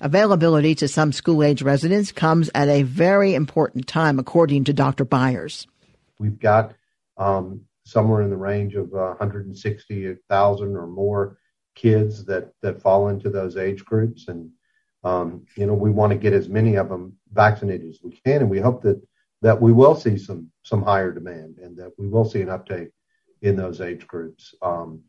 availability 0.01 0.73
to 0.75 0.87
some 0.87 1.11
school 1.11 1.43
age 1.43 1.61
residents, 1.61 2.11
comes 2.11 2.49
at 2.55 2.67
a 2.67 2.83
very 2.83 3.35
important 3.35 3.87
time, 3.87 4.19
according 4.19 4.63
to 4.65 4.73
Dr. 4.73 5.05
Byers. 5.05 5.67
We've 6.17 6.39
got 6.39 6.73
um, 7.17 7.61
somewhere 7.83 8.21
in 8.21 8.29
the 8.29 8.37
range 8.37 8.75
of 8.75 8.93
uh, 8.93 9.15
160,000 9.19 10.75
or 10.75 10.87
more 10.87 11.37
kids 11.75 12.25
that 12.25 12.53
that 12.61 12.81
fall 12.81 13.07
into 13.09 13.29
those 13.29 13.57
age 13.57 13.83
groups, 13.85 14.27
and 14.27 14.49
um, 15.03 15.45
you 15.55 15.65
know 15.65 15.73
we 15.73 15.89
want 15.89 16.11
to 16.11 16.17
get 16.17 16.33
as 16.33 16.49
many 16.49 16.75
of 16.75 16.89
them 16.89 17.17
vaccinated 17.31 17.89
as 17.89 17.99
we 18.03 18.11
can, 18.25 18.41
and 18.41 18.49
we 18.49 18.59
hope 18.59 18.81
that 18.83 19.01
that 19.41 19.61
we 19.61 19.71
will 19.71 19.95
see 19.95 20.17
some 20.17 20.51
some 20.63 20.83
higher 20.83 21.11
demand 21.11 21.57
and 21.57 21.77
that 21.77 21.91
we 21.97 22.07
will 22.07 22.25
see 22.25 22.41
an 22.41 22.49
uptake 22.49 22.89
in 23.41 23.55
those 23.55 23.81
age 23.81 24.05
groups. 24.07 24.53
Um, 24.61 25.01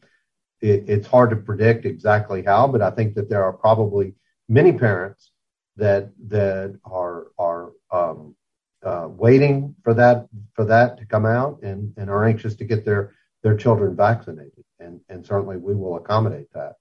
it, 0.60 0.84
it's 0.88 1.06
hard 1.06 1.30
to 1.30 1.36
predict 1.36 1.84
exactly 1.84 2.42
how, 2.42 2.66
but 2.66 2.82
I 2.82 2.90
think 2.90 3.14
that 3.14 3.28
there 3.28 3.44
are 3.44 3.52
probably 3.52 4.14
many 4.48 4.72
parents 4.72 5.30
that 5.76 6.10
that 6.28 6.78
are 6.84 7.26
are 7.38 7.72
um, 7.90 8.34
uh, 8.82 9.08
waiting 9.08 9.74
for 9.82 9.94
that 9.94 10.26
for 10.54 10.64
that 10.64 10.98
to 10.98 11.06
come 11.06 11.26
out 11.26 11.62
and, 11.62 11.92
and 11.96 12.10
are 12.10 12.24
anxious 12.24 12.54
to 12.56 12.64
get 12.64 12.84
their 12.84 13.14
their 13.42 13.56
children 13.56 13.96
vaccinated, 13.96 14.64
and 14.78 15.00
and 15.08 15.26
certainly 15.26 15.56
we 15.56 15.74
will 15.74 15.96
accommodate 15.96 16.52
that. 16.54 16.76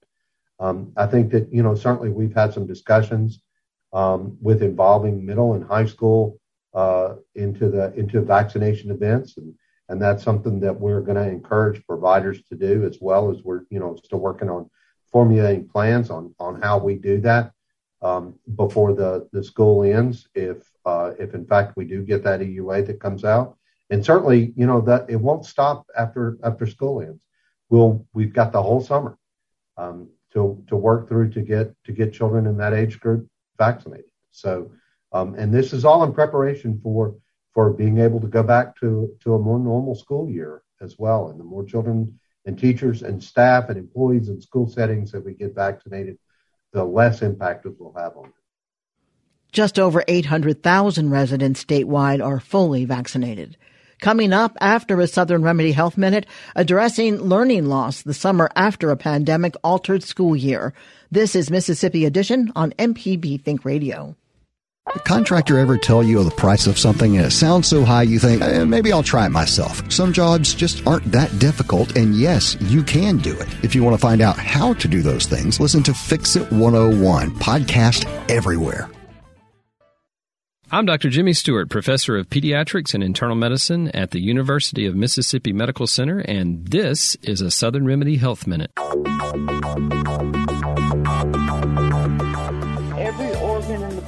Um, 0.58 0.92
I 0.96 1.06
think 1.06 1.32
that 1.32 1.52
you 1.52 1.62
know 1.62 1.74
certainly 1.74 2.10
we've 2.10 2.34
had 2.34 2.54
some 2.54 2.66
discussions 2.66 3.40
um, 3.92 4.38
with 4.40 4.62
involving 4.62 5.26
middle 5.26 5.54
and 5.54 5.64
high 5.64 5.86
school 5.86 6.38
uh, 6.74 7.16
into 7.34 7.68
the 7.68 7.92
into 7.94 8.20
vaccination 8.20 8.90
events, 8.90 9.36
and 9.36 9.54
and 9.88 10.00
that's 10.00 10.22
something 10.22 10.60
that 10.60 10.78
we're 10.78 11.00
going 11.00 11.16
to 11.16 11.28
encourage 11.28 11.84
providers 11.86 12.42
to 12.48 12.54
do 12.54 12.84
as 12.84 12.98
well 13.00 13.30
as 13.30 13.42
we're 13.42 13.62
you 13.70 13.78
know 13.78 13.96
still 14.02 14.20
working 14.20 14.48
on 14.48 14.70
formulating 15.10 15.68
plans 15.68 16.10
on 16.10 16.34
on 16.38 16.60
how 16.60 16.78
we 16.78 16.94
do 16.94 17.20
that 17.20 17.52
um, 18.00 18.34
before 18.56 18.94
the 18.94 19.28
the 19.32 19.44
school 19.44 19.82
ends. 19.82 20.28
If 20.34 20.58
uh, 20.84 21.12
if 21.18 21.34
in 21.34 21.46
fact 21.46 21.76
we 21.76 21.84
do 21.84 22.02
get 22.02 22.24
that 22.24 22.40
EUA 22.40 22.86
that 22.86 23.00
comes 23.00 23.24
out, 23.24 23.56
and 23.90 24.04
certainly 24.04 24.52
you 24.56 24.66
know 24.66 24.80
that 24.82 25.10
it 25.10 25.16
won't 25.16 25.44
stop 25.44 25.86
after 25.96 26.38
after 26.42 26.66
school 26.66 27.00
ends. 27.02 27.20
We'll 27.68 28.06
we've 28.12 28.32
got 28.32 28.52
the 28.52 28.62
whole 28.62 28.80
summer 28.80 29.18
um, 29.76 30.08
to 30.32 30.62
to 30.68 30.76
work 30.76 31.08
through 31.08 31.30
to 31.32 31.42
get 31.42 31.74
to 31.84 31.92
get 31.92 32.14
children 32.14 32.46
in 32.46 32.56
that 32.58 32.72
age 32.72 32.98
group 33.00 33.28
vaccinated. 33.58 34.06
So 34.30 34.72
um, 35.12 35.34
and 35.34 35.52
this 35.52 35.72
is 35.72 35.84
all 35.84 36.04
in 36.04 36.12
preparation 36.12 36.80
for 36.82 37.14
for 37.52 37.70
being 37.70 37.98
able 37.98 38.20
to 38.20 38.26
go 38.26 38.42
back 38.42 38.78
to 38.80 39.14
to 39.20 39.34
a 39.34 39.38
more 39.38 39.58
normal 39.58 39.94
school 39.94 40.30
year 40.30 40.62
as 40.80 40.98
well. 40.98 41.28
And 41.28 41.38
the 41.38 41.44
more 41.44 41.64
children 41.64 42.18
and 42.44 42.58
teachers 42.58 43.02
and 43.02 43.22
staff 43.22 43.68
and 43.68 43.78
employees 43.78 44.28
in 44.28 44.40
school 44.40 44.66
settings 44.66 45.12
that 45.12 45.24
we 45.24 45.34
get 45.34 45.54
vaccinated, 45.54 46.18
the 46.72 46.84
less 46.84 47.22
impact 47.22 47.66
it 47.66 47.78
will 47.78 47.94
have 47.96 48.16
on 48.16 48.24
them. 48.24 48.32
Just 49.52 49.78
over 49.78 50.02
800,000 50.08 51.10
residents 51.10 51.62
statewide 51.62 52.24
are 52.24 52.40
fully 52.40 52.84
vaccinated. 52.86 53.58
Coming 54.00 54.32
up 54.32 54.56
after 54.60 54.98
a 54.98 55.06
Southern 55.06 55.42
Remedy 55.42 55.70
Health 55.70 55.96
Minute, 55.96 56.26
addressing 56.56 57.18
learning 57.18 57.66
loss 57.66 58.02
the 58.02 58.14
summer 58.14 58.50
after 58.56 58.90
a 58.90 58.96
pandemic 58.96 59.54
altered 59.62 60.02
school 60.02 60.34
year. 60.34 60.72
This 61.12 61.36
is 61.36 61.50
Mississippi 61.50 62.04
Edition 62.06 62.50
on 62.56 62.72
MPB 62.72 63.42
Think 63.42 63.64
Radio. 63.64 64.16
The 64.86 64.98
contractor 64.98 65.58
ever 65.58 65.78
tell 65.78 66.02
you 66.02 66.24
the 66.24 66.32
price 66.32 66.66
of 66.66 66.76
something 66.76 67.16
and 67.16 67.24
it 67.24 67.30
sounds 67.30 67.68
so 67.68 67.84
high 67.84 68.02
you 68.02 68.18
think, 68.18 68.42
eh, 68.42 68.64
maybe 68.64 68.92
I'll 68.92 69.02
try 69.04 69.24
it 69.26 69.30
myself. 69.30 69.80
Some 69.92 70.12
jobs 70.12 70.54
just 70.54 70.84
aren't 70.86 71.04
that 71.12 71.38
difficult, 71.38 71.96
and 71.96 72.16
yes, 72.16 72.56
you 72.62 72.82
can 72.82 73.18
do 73.18 73.32
it. 73.32 73.48
If 73.62 73.76
you 73.76 73.84
want 73.84 73.94
to 73.94 74.00
find 74.00 74.20
out 74.20 74.36
how 74.36 74.74
to 74.74 74.88
do 74.88 75.00
those 75.00 75.26
things, 75.26 75.60
listen 75.60 75.84
to 75.84 75.94
Fix 75.94 76.34
It 76.34 76.50
101, 76.50 77.30
podcast 77.32 78.06
everywhere. 78.28 78.90
I'm 80.72 80.84
Dr. 80.84 81.10
Jimmy 81.10 81.34
Stewart, 81.34 81.70
professor 81.70 82.16
of 82.16 82.28
pediatrics 82.28 82.92
and 82.92 83.04
internal 83.04 83.36
medicine 83.36 83.88
at 83.88 84.10
the 84.10 84.20
University 84.20 84.86
of 84.86 84.96
Mississippi 84.96 85.52
Medical 85.52 85.86
Center, 85.86 86.18
and 86.20 86.66
this 86.66 87.14
is 87.22 87.40
a 87.40 87.52
Southern 87.52 87.86
Remedy 87.86 88.16
Health 88.16 88.48
Minute. 88.48 88.72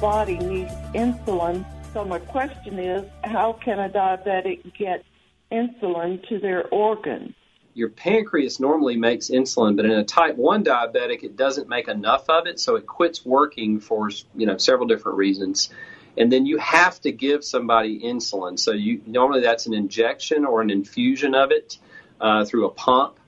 Body 0.05 0.37
needs 0.37 0.71
insulin. 0.93 1.65
So 1.91 2.05
my 2.05 2.19
question 2.19 2.77
is, 2.77 3.09
how 3.23 3.53
can 3.53 3.79
a 3.79 3.89
diabetic 3.89 4.77
get 4.77 5.03
insulin 5.51 6.23
to 6.29 6.37
their 6.37 6.67
organs? 6.67 7.33
Your 7.73 7.89
pancreas 7.89 8.59
normally 8.59 8.97
makes 8.97 9.31
insulin, 9.31 9.75
but 9.75 9.85
in 9.85 9.93
a 9.93 10.03
type 10.03 10.35
1 10.35 10.63
diabetic, 10.63 11.23
it 11.23 11.35
doesn't 11.35 11.67
make 11.67 11.87
enough 11.87 12.29
of 12.29 12.45
it, 12.45 12.59
so 12.59 12.75
it 12.75 12.85
quits 12.85 13.25
working 13.25 13.79
for 13.79 14.11
you 14.35 14.45
know 14.45 14.57
several 14.57 14.85
different 14.87 15.17
reasons. 15.17 15.71
And 16.15 16.31
then 16.31 16.45
you 16.45 16.59
have 16.59 17.01
to 17.01 17.11
give 17.11 17.43
somebody 17.43 17.99
insulin. 17.99 18.59
So 18.59 18.73
you 18.73 19.01
normally 19.07 19.41
that's 19.41 19.65
an 19.65 19.73
injection 19.73 20.45
or 20.45 20.61
an 20.61 20.69
infusion 20.69 21.33
of 21.33 21.49
it 21.49 21.79
uh, 22.21 22.45
through 22.45 22.67
a 22.67 22.69
pump. 22.69 23.19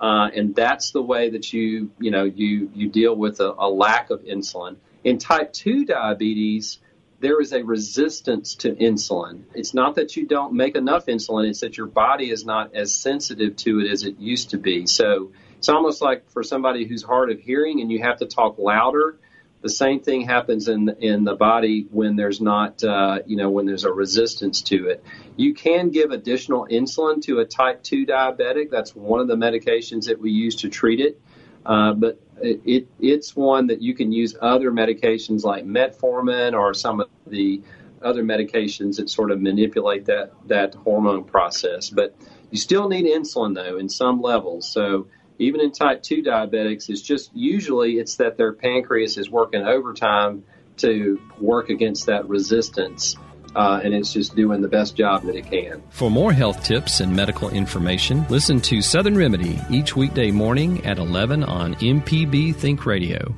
Uh, 0.00 0.30
and 0.34 0.54
that's 0.54 0.92
the 0.92 1.02
way 1.02 1.28
that 1.28 1.52
you 1.52 1.90
you 2.00 2.10
know 2.10 2.24
you 2.24 2.70
you 2.74 2.88
deal 2.88 3.14
with 3.14 3.40
a, 3.40 3.54
a 3.58 3.68
lack 3.68 4.08
of 4.08 4.22
insulin. 4.24 4.76
In 5.04 5.18
type 5.18 5.52
2 5.52 5.84
diabetes, 5.84 6.78
there 7.20 7.40
is 7.40 7.52
a 7.52 7.62
resistance 7.62 8.56
to 8.56 8.74
insulin. 8.74 9.44
It's 9.54 9.74
not 9.74 9.94
that 9.94 10.16
you 10.16 10.26
don't 10.26 10.54
make 10.54 10.74
enough 10.74 11.06
insulin, 11.06 11.48
it's 11.48 11.60
that 11.60 11.76
your 11.76 11.86
body 11.86 12.30
is 12.30 12.44
not 12.44 12.74
as 12.74 12.92
sensitive 12.92 13.56
to 13.56 13.80
it 13.80 13.90
as 13.90 14.02
it 14.04 14.18
used 14.18 14.50
to 14.50 14.58
be. 14.58 14.86
So 14.86 15.30
it's 15.56 15.68
almost 15.68 16.02
like 16.02 16.28
for 16.30 16.42
somebody 16.42 16.84
who's 16.84 17.04
hard 17.04 17.30
of 17.30 17.38
hearing 17.38 17.80
and 17.80 17.90
you 17.92 18.02
have 18.02 18.18
to 18.18 18.26
talk 18.26 18.58
louder, 18.58 19.18
The 19.62 19.68
same 19.68 20.00
thing 20.00 20.22
happens 20.22 20.66
in 20.66 20.88
in 21.00 21.22
the 21.22 21.36
body 21.36 21.86
when 21.90 22.16
there's 22.16 22.40
not, 22.40 22.82
uh, 22.82 23.20
you 23.26 23.36
know, 23.36 23.48
when 23.48 23.64
there's 23.64 23.84
a 23.84 23.92
resistance 23.92 24.60
to 24.62 24.88
it. 24.88 25.04
You 25.36 25.54
can 25.54 25.90
give 25.90 26.10
additional 26.10 26.66
insulin 26.68 27.22
to 27.22 27.38
a 27.38 27.44
type 27.44 27.84
2 27.84 28.04
diabetic. 28.04 28.70
That's 28.70 28.94
one 28.94 29.20
of 29.20 29.28
the 29.28 29.36
medications 29.36 30.06
that 30.06 30.20
we 30.20 30.32
use 30.32 30.56
to 30.56 30.68
treat 30.68 30.98
it. 31.00 31.20
Uh, 31.64 31.92
but 31.94 32.18
it, 32.42 32.60
it, 32.64 32.88
it's 33.00 33.34
one 33.36 33.68
that 33.68 33.80
you 33.80 33.94
can 33.94 34.12
use 34.12 34.36
other 34.40 34.70
medications 34.70 35.44
like 35.44 35.64
metformin 35.64 36.58
or 36.58 36.74
some 36.74 37.00
of 37.00 37.08
the 37.26 37.62
other 38.02 38.22
medications 38.22 38.96
that 38.96 39.08
sort 39.08 39.30
of 39.30 39.40
manipulate 39.40 40.06
that 40.06 40.32
that 40.46 40.74
hormone 40.74 41.24
process. 41.24 41.88
But 41.88 42.16
you 42.50 42.58
still 42.58 42.88
need 42.88 43.06
insulin 43.06 43.54
though 43.54 43.78
in 43.78 43.88
some 43.88 44.20
levels. 44.20 44.70
So 44.70 45.06
even 45.38 45.60
in 45.60 45.72
type 45.72 46.02
2 46.02 46.22
diabetics, 46.22 46.88
it's 46.88 47.00
just 47.00 47.30
usually 47.34 47.98
it's 47.98 48.16
that 48.16 48.36
their 48.36 48.52
pancreas 48.52 49.16
is 49.16 49.30
working 49.30 49.62
overtime 49.62 50.44
to 50.78 51.20
work 51.38 51.70
against 51.70 52.06
that 52.06 52.28
resistance. 52.28 53.16
Uh, 53.54 53.80
and 53.82 53.94
it's 53.94 54.12
just 54.12 54.34
doing 54.34 54.62
the 54.62 54.68
best 54.68 54.96
job 54.96 55.22
that 55.24 55.34
it 55.34 55.50
can. 55.50 55.82
For 55.90 56.10
more 56.10 56.32
health 56.32 56.64
tips 56.64 57.00
and 57.00 57.14
medical 57.14 57.50
information, 57.50 58.26
listen 58.28 58.60
to 58.62 58.80
Southern 58.80 59.16
Remedy 59.16 59.58
each 59.70 59.94
weekday 59.94 60.30
morning 60.30 60.84
at 60.86 60.98
11 60.98 61.44
on 61.44 61.74
MPB 61.76 62.54
Think 62.54 62.86
Radio. 62.86 63.34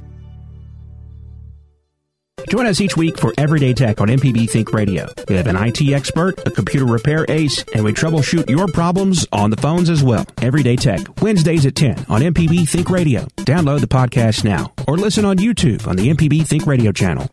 Join 2.49 2.67
us 2.67 2.81
each 2.81 2.97
week 2.97 3.19
for 3.19 3.33
Everyday 3.39 3.73
Tech 3.73 4.01
on 4.01 4.09
MPB 4.09 4.49
Think 4.49 4.73
Radio. 4.73 5.09
We 5.29 5.37
have 5.37 5.47
an 5.47 5.57
IT 5.57 5.81
expert, 5.93 6.47
a 6.47 6.51
computer 6.51 6.85
repair 6.85 7.25
ace, 7.29 7.65
and 7.75 7.85
we 7.85 7.93
troubleshoot 7.93 8.49
your 8.49 8.69
problems 8.69 9.27
on 9.33 9.51
the 9.51 9.57
phones 9.57 9.89
as 9.89 10.05
well. 10.05 10.27
Everyday 10.43 10.77
Tech, 10.77 11.01
Wednesdays 11.23 11.67
at 11.67 11.75
10 11.75 12.07
on 12.09 12.21
MPB 12.21 12.69
Think 12.69 12.91
Radio. 12.91 13.27
Download 13.39 13.81
the 13.81 13.89
podcast 13.89 14.45
now 14.45 14.73
or 14.87 14.97
listen 14.97 15.25
on 15.25 15.39
YouTube 15.39 15.87
on 15.89 15.97
the 15.97 16.09
MPB 16.13 16.47
Think 16.47 16.67
Radio 16.67 16.93
channel. 16.93 17.29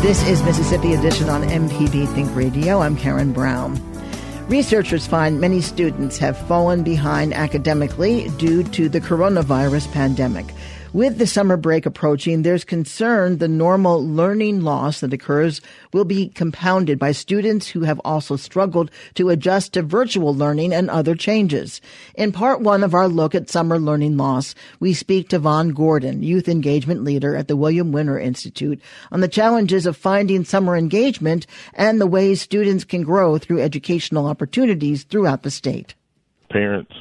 This 0.00 0.26
is 0.26 0.42
Mississippi 0.44 0.94
Edition 0.94 1.28
on 1.28 1.42
MPB 1.42 2.10
Think 2.14 2.34
Radio. 2.34 2.80
I'm 2.80 2.96
Karen 2.96 3.34
Brown. 3.34 3.78
Researchers 4.48 5.06
find 5.06 5.38
many 5.38 5.60
students 5.60 6.16
have 6.16 6.38
fallen 6.48 6.82
behind 6.82 7.34
academically 7.34 8.30
due 8.38 8.62
to 8.62 8.88
the 8.88 9.02
coronavirus 9.02 9.92
pandemic. 9.92 10.54
With 10.92 11.18
the 11.18 11.26
summer 11.28 11.56
break 11.56 11.86
approaching, 11.86 12.42
there's 12.42 12.64
concern 12.64 13.38
the 13.38 13.46
normal 13.46 14.04
learning 14.04 14.62
loss 14.62 14.98
that 15.00 15.12
occurs 15.12 15.60
will 15.92 16.04
be 16.04 16.30
compounded 16.30 16.98
by 16.98 17.12
students 17.12 17.68
who 17.68 17.82
have 17.82 18.00
also 18.04 18.34
struggled 18.34 18.90
to 19.14 19.28
adjust 19.28 19.74
to 19.74 19.82
virtual 19.82 20.34
learning 20.34 20.72
and 20.72 20.90
other 20.90 21.14
changes. 21.14 21.80
In 22.16 22.32
part 22.32 22.60
one 22.60 22.82
of 22.82 22.92
our 22.92 23.06
look 23.06 23.36
at 23.36 23.48
summer 23.48 23.78
learning 23.78 24.16
loss, 24.16 24.56
we 24.80 24.92
speak 24.92 25.28
to 25.28 25.38
Vaughn 25.38 25.68
Gordon, 25.68 26.24
youth 26.24 26.48
engagement 26.48 27.04
leader 27.04 27.36
at 27.36 27.46
the 27.46 27.56
William 27.56 27.92
Winter 27.92 28.18
Institute, 28.18 28.80
on 29.12 29.20
the 29.20 29.28
challenges 29.28 29.86
of 29.86 29.96
finding 29.96 30.42
summer 30.42 30.76
engagement 30.76 31.46
and 31.72 32.00
the 32.00 32.06
ways 32.08 32.42
students 32.42 32.82
can 32.82 33.04
grow 33.04 33.38
through 33.38 33.60
educational 33.60 34.26
opportunities 34.26 35.04
throughout 35.04 35.44
the 35.44 35.52
state. 35.52 35.94
Parents, 36.50 36.92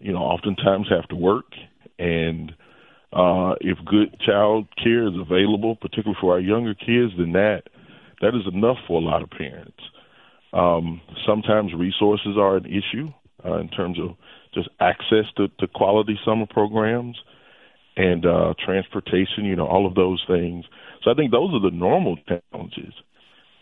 you 0.00 0.12
know, 0.12 0.18
oftentimes 0.18 0.86
have 0.90 1.08
to 1.08 1.16
work 1.16 1.46
and 1.98 2.54
uh, 3.16 3.54
if 3.62 3.78
good 3.86 4.14
child 4.20 4.66
care 4.76 5.08
is 5.08 5.14
available, 5.18 5.74
particularly 5.76 6.18
for 6.20 6.34
our 6.34 6.40
younger 6.40 6.74
kids, 6.74 7.12
then 7.16 7.32
that 7.32 7.62
that 8.20 8.34
is 8.34 8.46
enough 8.52 8.76
for 8.86 9.00
a 9.00 9.04
lot 9.04 9.22
of 9.22 9.30
parents. 9.30 9.80
Um, 10.52 11.00
sometimes 11.26 11.72
resources 11.74 12.36
are 12.38 12.56
an 12.56 12.66
issue 12.66 13.08
uh, 13.44 13.58
in 13.58 13.68
terms 13.68 13.98
of 13.98 14.16
just 14.54 14.68
access 14.80 15.24
to, 15.36 15.48
to 15.60 15.66
quality 15.66 16.18
summer 16.24 16.46
programs 16.48 17.16
and 17.96 18.26
uh, 18.26 18.52
transportation. 18.62 19.44
You 19.44 19.56
know, 19.56 19.66
all 19.66 19.86
of 19.86 19.94
those 19.94 20.22
things. 20.28 20.66
So 21.02 21.10
I 21.10 21.14
think 21.14 21.30
those 21.30 21.54
are 21.54 21.60
the 21.60 21.74
normal 21.74 22.18
challenges 22.28 22.92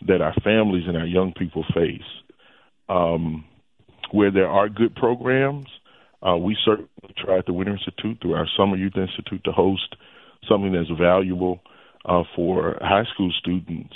that 0.07 0.21
our 0.21 0.33
families 0.43 0.83
and 0.87 0.97
our 0.97 1.05
young 1.05 1.33
people 1.33 1.63
face. 1.73 2.01
Um, 2.89 3.45
where 4.11 4.31
there 4.31 4.47
are 4.47 4.69
good 4.69 4.95
programs, 4.95 5.67
uh, 6.25 6.35
we 6.37 6.57
certainly 6.65 6.89
try 7.17 7.37
at 7.37 7.45
the 7.45 7.53
Winter 7.53 7.73
Institute 7.73 8.17
through 8.21 8.33
our 8.33 8.47
Summer 8.57 8.75
Youth 8.75 8.97
Institute 8.97 9.43
to 9.43 9.51
host 9.51 9.95
something 10.47 10.73
that's 10.73 10.89
valuable 10.97 11.61
uh, 12.05 12.23
for 12.35 12.77
high 12.81 13.05
school 13.13 13.31
students. 13.37 13.93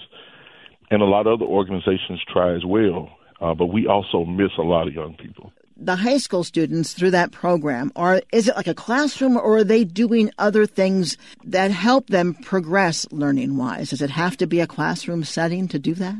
And 0.92 1.02
a 1.02 1.06
lot 1.06 1.28
of 1.28 1.34
other 1.42 1.46
organizations 1.46 2.22
try 2.32 2.56
as 2.56 2.66
well, 2.66 3.10
uh, 3.42 3.54
but 3.54 3.68
we 3.68 3.88
also 3.88 4.26
miss 4.26 4.52
a 4.58 4.64
lot 4.64 4.88
of 4.88 4.94
young 4.94 5.16
people. 5.16 5.52
The 5.78 5.96
high 5.96 6.18
school 6.18 6.44
students 6.44 6.94
through 6.94 7.12
that 7.12 7.32
program 7.32 7.92
are 7.96 8.22
is 8.34 8.50
it 8.50 8.56
like 8.58 8.68
a 8.68 8.74
classroom 8.74 9.38
or 9.38 9.58
are 9.58 9.64
they 9.64 9.86
doing 9.86 10.30
other 10.38 10.66
things 10.66 11.16
that 11.46 11.72
help 11.72 12.08
them 12.08 12.34
progress 12.34 13.08
learning 13.12 13.56
wise? 13.56 13.92
Does 13.92 14.02
it 14.02 14.10
have 14.10 14.36
to 14.38 14.48
be 14.48 14.60
a 14.60 14.68
classroom 14.68 15.24
setting 15.24 15.70
to 15.70 15.80
do 15.80 15.94
that? 15.94 16.18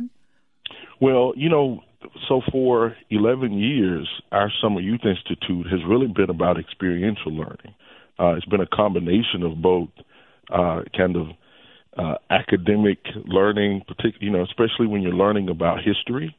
Well, 1.02 1.34
you 1.36 1.50
know, 1.50 1.84
so 2.28 2.42
for 2.52 2.96
11 3.10 3.54
years, 3.54 4.08
our 4.32 4.52
Summer 4.62 4.80
Youth 4.80 5.02
Institute 5.04 5.68
has 5.68 5.80
really 5.88 6.08
been 6.08 6.30
about 6.30 6.60
experiential 6.60 7.32
learning. 7.34 7.76
Uh, 8.20 8.36
it's 8.36 8.46
been 8.46 8.62
a 8.62 8.68
combination 8.68 9.44
of 9.44 9.62
both 9.62 9.90
uh, 10.52 10.82
kind 10.96 11.16
of 11.16 11.28
uh, 11.98 12.16
academic 12.30 13.00
learning, 13.26 13.82
particularly, 13.88 14.26
you 14.26 14.32
know, 14.32 14.44
especially 14.44 14.88
when 14.88 15.02
you're 15.02 15.14
learning 15.14 15.50
about 15.50 15.80
history 15.84 16.36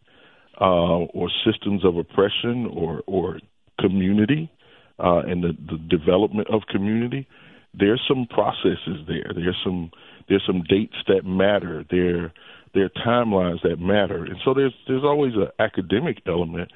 uh, 0.60 0.64
or 0.64 1.28
systems 1.44 1.84
of 1.84 1.96
oppression 1.96 2.66
or 2.66 3.02
or 3.06 3.40
community 3.78 4.50
uh, 4.98 5.22
and 5.26 5.42
the, 5.42 5.52
the 5.70 5.78
development 5.96 6.48
of 6.52 6.62
community. 6.70 7.26
There's 7.72 8.02
some 8.06 8.26
processes 8.28 9.06
there. 9.06 9.32
There's 9.34 9.56
some 9.64 9.90
there's 10.28 10.44
some 10.46 10.62
dates 10.68 10.96
that 11.08 11.24
matter. 11.24 11.84
There 11.90 12.32
there 12.74 12.84
are 12.84 13.04
timelines 13.06 13.62
that 13.62 13.80
matter, 13.80 14.24
and 14.24 14.36
so 14.44 14.54
there's 14.54 14.74
there's 14.86 15.04
always 15.04 15.34
an 15.34 15.48
academic 15.58 16.18
element, 16.26 16.70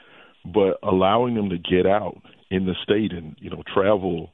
but 0.45 0.79
allowing 0.83 1.35
them 1.35 1.51
to 1.51 1.59
get 1.59 1.87
out 1.87 2.17
in 2.51 2.67
the 2.67 2.75
state 2.83 3.13
and 3.13 3.37
you 3.39 3.51
know 3.51 3.63
travel 3.73 4.31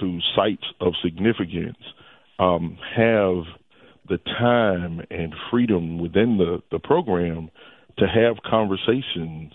to 0.00 0.18
sites 0.34 0.64
of 0.80 0.94
significance, 1.02 1.78
um, 2.38 2.78
have 2.96 3.44
the 4.08 4.18
time 4.38 5.00
and 5.10 5.34
freedom 5.50 5.98
within 5.98 6.38
the 6.38 6.62
the 6.70 6.78
program 6.78 7.50
to 7.98 8.06
have 8.06 8.36
conversations 8.48 9.52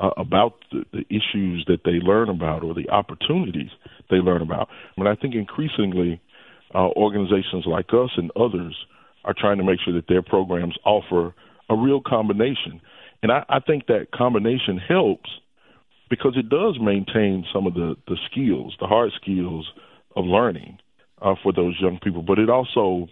uh, 0.00 0.10
about 0.16 0.54
the, 0.70 0.84
the 0.92 1.04
issues 1.10 1.64
that 1.66 1.80
they 1.84 1.98
learn 2.04 2.28
about 2.28 2.62
or 2.62 2.74
the 2.74 2.88
opportunities 2.90 3.70
they 4.10 4.16
learn 4.16 4.42
about. 4.42 4.68
I 4.96 5.00
mean, 5.00 5.08
I 5.08 5.14
think 5.14 5.34
increasingly 5.34 6.20
uh, 6.74 6.88
organizations 6.96 7.64
like 7.66 7.88
us 7.92 8.10
and 8.16 8.30
others 8.36 8.76
are 9.28 9.34
trying 9.38 9.58
to 9.58 9.64
make 9.64 9.78
sure 9.84 9.92
that 9.92 10.08
their 10.08 10.22
programs 10.22 10.76
offer 10.84 11.34
a 11.68 11.76
real 11.76 12.00
combination. 12.00 12.80
And 13.22 13.30
I, 13.30 13.44
I 13.48 13.60
think 13.60 13.86
that 13.86 14.10
combination 14.10 14.78
helps 14.78 15.28
because 16.08 16.32
it 16.36 16.48
does 16.48 16.78
maintain 16.80 17.44
some 17.52 17.66
of 17.66 17.74
the, 17.74 17.94
the 18.06 18.16
skills, 18.30 18.74
the 18.80 18.86
hard 18.86 19.12
skills 19.20 19.70
of 20.16 20.24
learning 20.24 20.78
uh, 21.20 21.34
for 21.42 21.52
those 21.52 21.76
young 21.78 21.98
people. 22.02 22.22
But 22.22 22.38
it 22.38 22.48
also, 22.48 23.08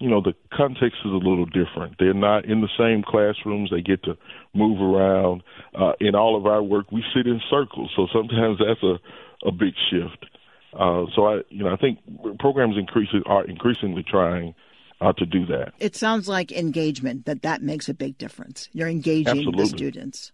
you 0.00 0.10
know, 0.10 0.20
the 0.20 0.34
context 0.52 0.98
is 1.04 1.12
a 1.12 1.14
little 1.14 1.46
different. 1.46 1.96
They're 2.00 2.12
not 2.12 2.46
in 2.46 2.60
the 2.60 2.68
same 2.76 3.04
classrooms. 3.06 3.70
They 3.70 3.80
get 3.80 4.02
to 4.04 4.18
move 4.54 4.80
around. 4.80 5.44
Uh, 5.72 5.92
in 6.00 6.16
all 6.16 6.36
of 6.36 6.46
our 6.46 6.64
work, 6.64 6.90
we 6.90 7.04
sit 7.14 7.28
in 7.28 7.40
circles, 7.48 7.92
so 7.94 8.08
sometimes 8.12 8.58
that's 8.66 8.82
a, 8.82 8.98
a 9.46 9.52
big 9.52 9.74
shift. 9.88 10.26
Uh, 10.72 11.04
so 11.14 11.26
I, 11.26 11.42
you 11.50 11.62
know, 11.62 11.72
I 11.72 11.76
think 11.76 12.00
programs 12.40 12.76
increasing 12.76 13.22
are 13.26 13.44
increasingly 13.44 14.02
trying 14.02 14.56
uh, 15.04 15.12
to 15.12 15.26
do 15.26 15.44
that. 15.46 15.74
It 15.78 15.96
sounds 15.96 16.28
like 16.28 16.50
engagement 16.50 17.26
that 17.26 17.42
that 17.42 17.62
makes 17.62 17.88
a 17.88 17.94
big 17.94 18.16
difference. 18.16 18.68
You're 18.72 18.88
engaging 18.88 19.38
Absolutely. 19.38 19.62
the 19.62 19.68
students. 19.68 20.32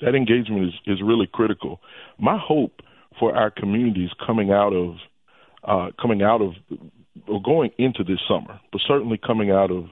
That 0.00 0.14
engagement 0.14 0.66
is 0.68 0.74
is 0.86 1.02
really 1.02 1.26
critical. 1.26 1.80
My 2.18 2.38
hope 2.38 2.82
for 3.18 3.34
our 3.34 3.50
communities 3.50 4.10
coming 4.26 4.52
out 4.52 4.72
of 4.72 4.96
uh, 5.64 5.90
coming 6.00 6.22
out 6.22 6.40
of 6.40 6.54
or 7.28 7.42
going 7.42 7.70
into 7.78 8.04
this 8.04 8.20
summer, 8.28 8.60
but 8.72 8.80
certainly 8.86 9.18
coming 9.18 9.50
out 9.50 9.70
of 9.70 9.84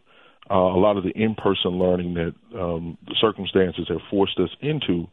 uh, 0.50 0.54
a 0.54 0.78
lot 0.78 0.96
of 0.96 1.04
the 1.04 1.10
in-person 1.10 1.78
learning 1.78 2.14
that 2.14 2.34
um, 2.58 2.98
the 3.06 3.14
circumstances 3.18 3.86
have 3.88 4.00
forced 4.10 4.38
us 4.38 4.50
into, 4.60 5.08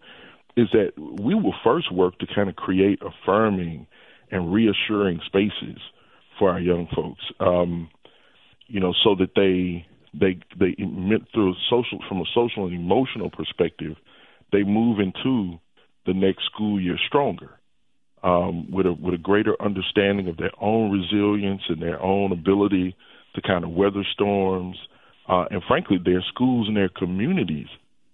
is 0.58 0.68
that 0.74 0.92
we 0.98 1.34
will 1.34 1.56
first 1.64 1.92
work 1.92 2.18
to 2.20 2.28
kind 2.28 2.50
of 2.50 2.56
create 2.58 3.00
affirming 3.02 3.88
and 4.30 4.54
reassuring 4.54 5.22
spaces 5.26 5.80
for 6.38 6.50
our 6.50 6.60
young 6.60 6.88
folks. 6.94 7.24
Um, 7.40 7.90
you 8.72 8.80
know, 8.80 8.94
so 9.04 9.16
that 9.16 9.36
they 9.36 9.86
they 10.14 10.40
they 10.58 10.76
through 11.34 11.56
social 11.70 12.00
from 12.08 12.22
a 12.22 12.26
social 12.34 12.66
and 12.66 12.74
emotional 12.74 13.30
perspective, 13.30 13.96
they 14.52 14.64
move 14.64 15.00
into 15.00 15.60
the 16.06 16.14
next 16.14 16.46
school 16.46 16.80
year 16.80 16.98
stronger, 17.08 17.52
um, 18.24 18.72
with 18.72 18.86
a 18.86 18.94
with 18.94 19.14
a 19.14 19.18
greater 19.18 19.62
understanding 19.62 20.28
of 20.28 20.38
their 20.38 20.52
own 20.60 20.92
resilience 20.92 21.62
and 21.70 21.82
their 21.82 22.02
own 22.02 22.32
ability 22.32 22.96
to 23.36 23.42
kind 23.42 23.64
of 23.64 23.72
weather 23.72 24.06
storms, 24.14 24.78
uh, 25.28 25.46
and 25.52 25.62
frankly, 25.68 25.98
their 26.04 26.24
schools 26.34 26.68
and 26.68 26.76
their 26.76 26.90
communities' 26.90 27.68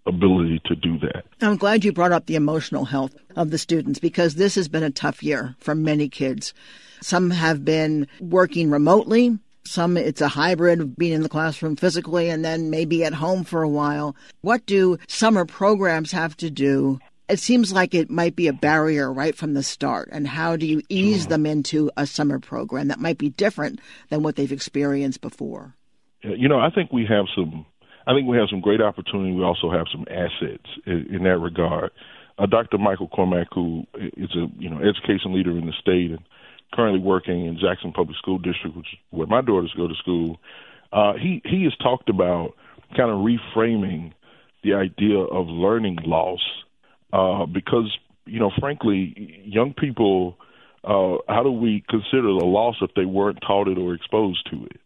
ability 0.06 0.62
to 0.65 0.76
do 0.76 0.98
that. 1.00 1.26
I'm 1.41 1.58
glad 1.58 1.84
you 1.84 1.91
brought 1.91 2.12
up 2.12 2.26
the 2.26 2.36
emotional 2.36 2.86
health 2.86 3.15
of 3.36 3.52
the 3.52 3.58
students 3.58 4.00
because 4.00 4.36
this 4.36 4.56
has 4.56 4.67
been 4.67 4.84
a 4.84 4.91
tough 4.91 5.22
year 5.24 5.56
for 5.60 5.76
many 5.76 6.10
kids. 6.10 6.54
Some 7.02 7.30
have 7.32 7.65
been 7.65 8.08
working 8.20 8.70
remotely. 8.70 9.38
Some 9.67 9.97
it's 9.97 10.21
a 10.21 10.27
hybrid 10.27 10.82
of 10.82 10.95
being 10.95 11.13
in 11.13 11.23
the 11.23 11.30
classroom 11.30 11.75
physically 11.75 12.30
and 12.30 12.43
then 12.43 12.69
maybe 12.69 13.03
at 13.03 13.13
home 13.13 13.43
for 13.43 13.62
a 13.62 13.69
while. 13.69 14.15
What 14.41 14.65
do 14.65 14.97
summer 15.08 15.45
programs 15.45 16.12
have 16.12 16.36
to 16.38 16.49
do? 16.49 16.99
It 17.30 17.39
seems 17.39 17.73
like 17.73 17.93
it 17.93 18.10
might 18.10 18.36
be 18.36 18.47
a 18.47 18.53
barrier 18.53 19.12
right 19.12 19.36
from 19.36 19.53
the 19.53 19.63
start. 19.63 20.08
And 20.13 20.27
how 20.27 20.56
do 20.56 20.65
you 20.65 20.82
ease 20.88 21.27
them 21.27 21.45
into 21.45 21.91
a 21.97 22.08
summer 22.08 22.39
program 22.39 22.88
that 22.88 22.99
might 22.99 23.17
be 23.17 23.30
different 23.30 23.82
than 24.10 24.23
what 24.23 24.38
they've 24.38 24.51
experienced 24.51 25.19
before? 25.19 25.75
You 26.21 26.47
know, 26.47 26.60
I 26.60 26.69
think 26.69 26.93
we 26.93 27.06
have 27.10 27.25
some 27.36 27.65
I 28.08 28.13
think 28.13 28.27
we 28.27 28.38
have 28.38 28.47
some 28.49 28.62
great 28.62 28.82
opportunity. 28.82 29.34
We 29.34 29.43
also 29.43 29.69
have 29.69 29.88
some 29.91 30.06
assets 30.10 30.65
in, 30.86 31.08
in 31.13 31.23
that 31.23 31.39
regard. 31.39 31.91
Uh, 32.39 32.45
Dr. 32.45 32.77
Michael 32.77 33.10
Cormack, 33.10 33.47
who 33.53 33.84
is 33.95 34.34
a 34.36 34.47
you 34.58 34.69
know 34.69 34.77
education 34.77 35.34
leader 35.34 35.51
in 35.51 35.65
the 35.65 35.73
state 35.80 36.12
and 36.12 36.23
currently 36.73 36.99
working 36.99 37.45
in 37.45 37.58
Jackson 37.60 37.91
Public 37.93 38.17
School 38.17 38.38
District, 38.38 38.75
which 38.75 38.88
is 38.93 38.99
where 39.10 39.27
my 39.27 39.41
daughters 39.41 39.73
go 39.75 39.88
to 39.88 39.95
school, 39.95 40.39
uh, 40.91 41.13
he 41.13 41.41
he 41.45 41.63
has 41.63 41.75
talked 41.77 42.10
about 42.10 42.53
kind 42.95 43.12
of 43.12 43.17
reframing 43.17 44.13
the 44.63 44.73
idea 44.73 45.17
of 45.17 45.47
learning 45.47 45.97
loss 46.06 46.39
uh, 47.13 47.45
because 47.45 47.97
you 48.25 48.39
know 48.39 48.51
frankly 48.60 49.41
young 49.43 49.73
people 49.73 50.38
uh, 50.84 51.17
how 51.27 51.43
do 51.43 51.51
we 51.51 51.84
consider 51.89 52.23
the 52.23 52.45
loss 52.45 52.75
if 52.82 52.91
they 52.95 53.06
weren't 53.06 53.39
taught 53.45 53.67
it 53.67 53.77
or 53.77 53.93
exposed 53.93 54.47
to 54.49 54.65
it 54.65 54.80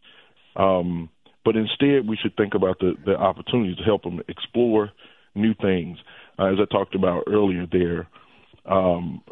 um, 0.56 1.08
but 1.44 1.56
instead, 1.56 2.06
we 2.06 2.16
should 2.16 2.36
think 2.36 2.54
about 2.54 2.78
the, 2.78 2.94
the 3.04 3.16
opportunities 3.16 3.76
to 3.78 3.84
help 3.84 4.04
them 4.04 4.20
explore 4.28 4.90
new 5.34 5.54
things. 5.54 5.98
Uh, 6.38 6.46
as 6.46 6.58
I 6.60 6.64
talked 6.72 6.94
about 6.94 7.24
earlier, 7.26 7.66
there, 7.70 8.08
um, 8.64 9.22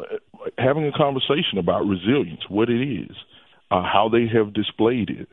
having 0.59 0.87
a 0.87 0.93
conversation 0.93 1.59
about 1.59 1.87
resilience, 1.87 2.41
what 2.49 2.71
it 2.71 2.83
is, 2.83 3.17
uh, 3.71 3.83
how 3.83 4.09
they 4.11 4.27
have 4.27 4.53
displayed 4.53 5.11
it, 5.11 5.29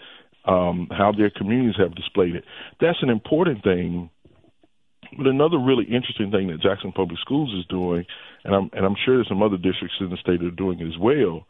um, 0.45 0.87
how 0.91 1.11
their 1.11 1.29
communities 1.29 1.75
have 1.77 1.95
displayed 1.95 2.35
it. 2.35 2.43
That's 2.79 3.01
an 3.01 3.09
important 3.09 3.63
thing. 3.63 4.09
But 5.17 5.27
another 5.27 5.57
really 5.57 5.85
interesting 5.85 6.31
thing 6.31 6.47
that 6.47 6.61
Jackson 6.61 6.91
Public 6.91 7.19
Schools 7.19 7.53
is 7.57 7.65
doing, 7.67 8.05
and 8.43 8.53
I'm 8.53 8.69
and 8.73 8.85
I'm 8.85 8.95
sure 9.05 9.15
there's 9.15 9.29
some 9.29 9.41
other 9.41 9.55
districts 9.55 9.95
in 10.01 10.09
the 10.09 10.17
state 10.17 10.39
that 10.39 10.47
are 10.47 10.51
doing 10.51 10.79
it 10.81 10.87
as 10.87 10.97
well, 10.99 11.47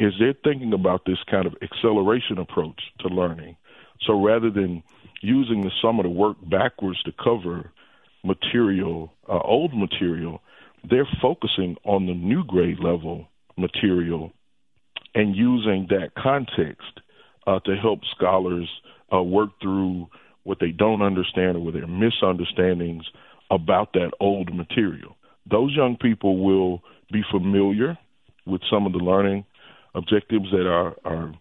is 0.00 0.14
they're 0.18 0.34
thinking 0.42 0.72
about 0.72 1.04
this 1.06 1.18
kind 1.30 1.46
of 1.46 1.54
acceleration 1.62 2.38
approach 2.38 2.80
to 3.00 3.08
learning 3.08 3.56
so 4.02 4.22
rather 4.22 4.50
than 4.50 4.82
using 5.20 5.62
the 5.62 5.70
summer 5.82 6.02
to 6.02 6.08
work 6.08 6.36
backwards 6.48 7.02
to 7.02 7.12
cover 7.12 7.72
material, 8.24 9.12
uh, 9.28 9.38
old 9.38 9.74
material, 9.74 10.40
they're 10.88 11.08
focusing 11.20 11.76
on 11.84 12.06
the 12.06 12.14
new 12.14 12.44
grade 12.44 12.78
level 12.78 13.28
material 13.56 14.32
and 15.14 15.34
using 15.34 15.86
that 15.90 16.10
context 16.16 17.00
uh, 17.46 17.58
to 17.60 17.76
help 17.76 18.00
scholars 18.16 18.68
uh, 19.12 19.22
work 19.22 19.50
through 19.60 20.06
what 20.44 20.58
they 20.60 20.70
don't 20.70 21.02
understand 21.02 21.56
or 21.56 21.72
their 21.72 21.86
misunderstandings 21.86 23.04
about 23.50 23.92
that 23.94 24.10
old 24.20 24.54
material. 24.54 25.16
Those 25.50 25.74
young 25.74 25.96
people 25.96 26.44
will 26.44 26.82
be 27.10 27.22
familiar 27.30 27.98
with 28.46 28.60
some 28.70 28.86
of 28.86 28.92
the 28.92 28.98
learning 28.98 29.44
objectives 29.94 30.50
that 30.52 30.66
are, 30.66 30.94
are 31.04 31.32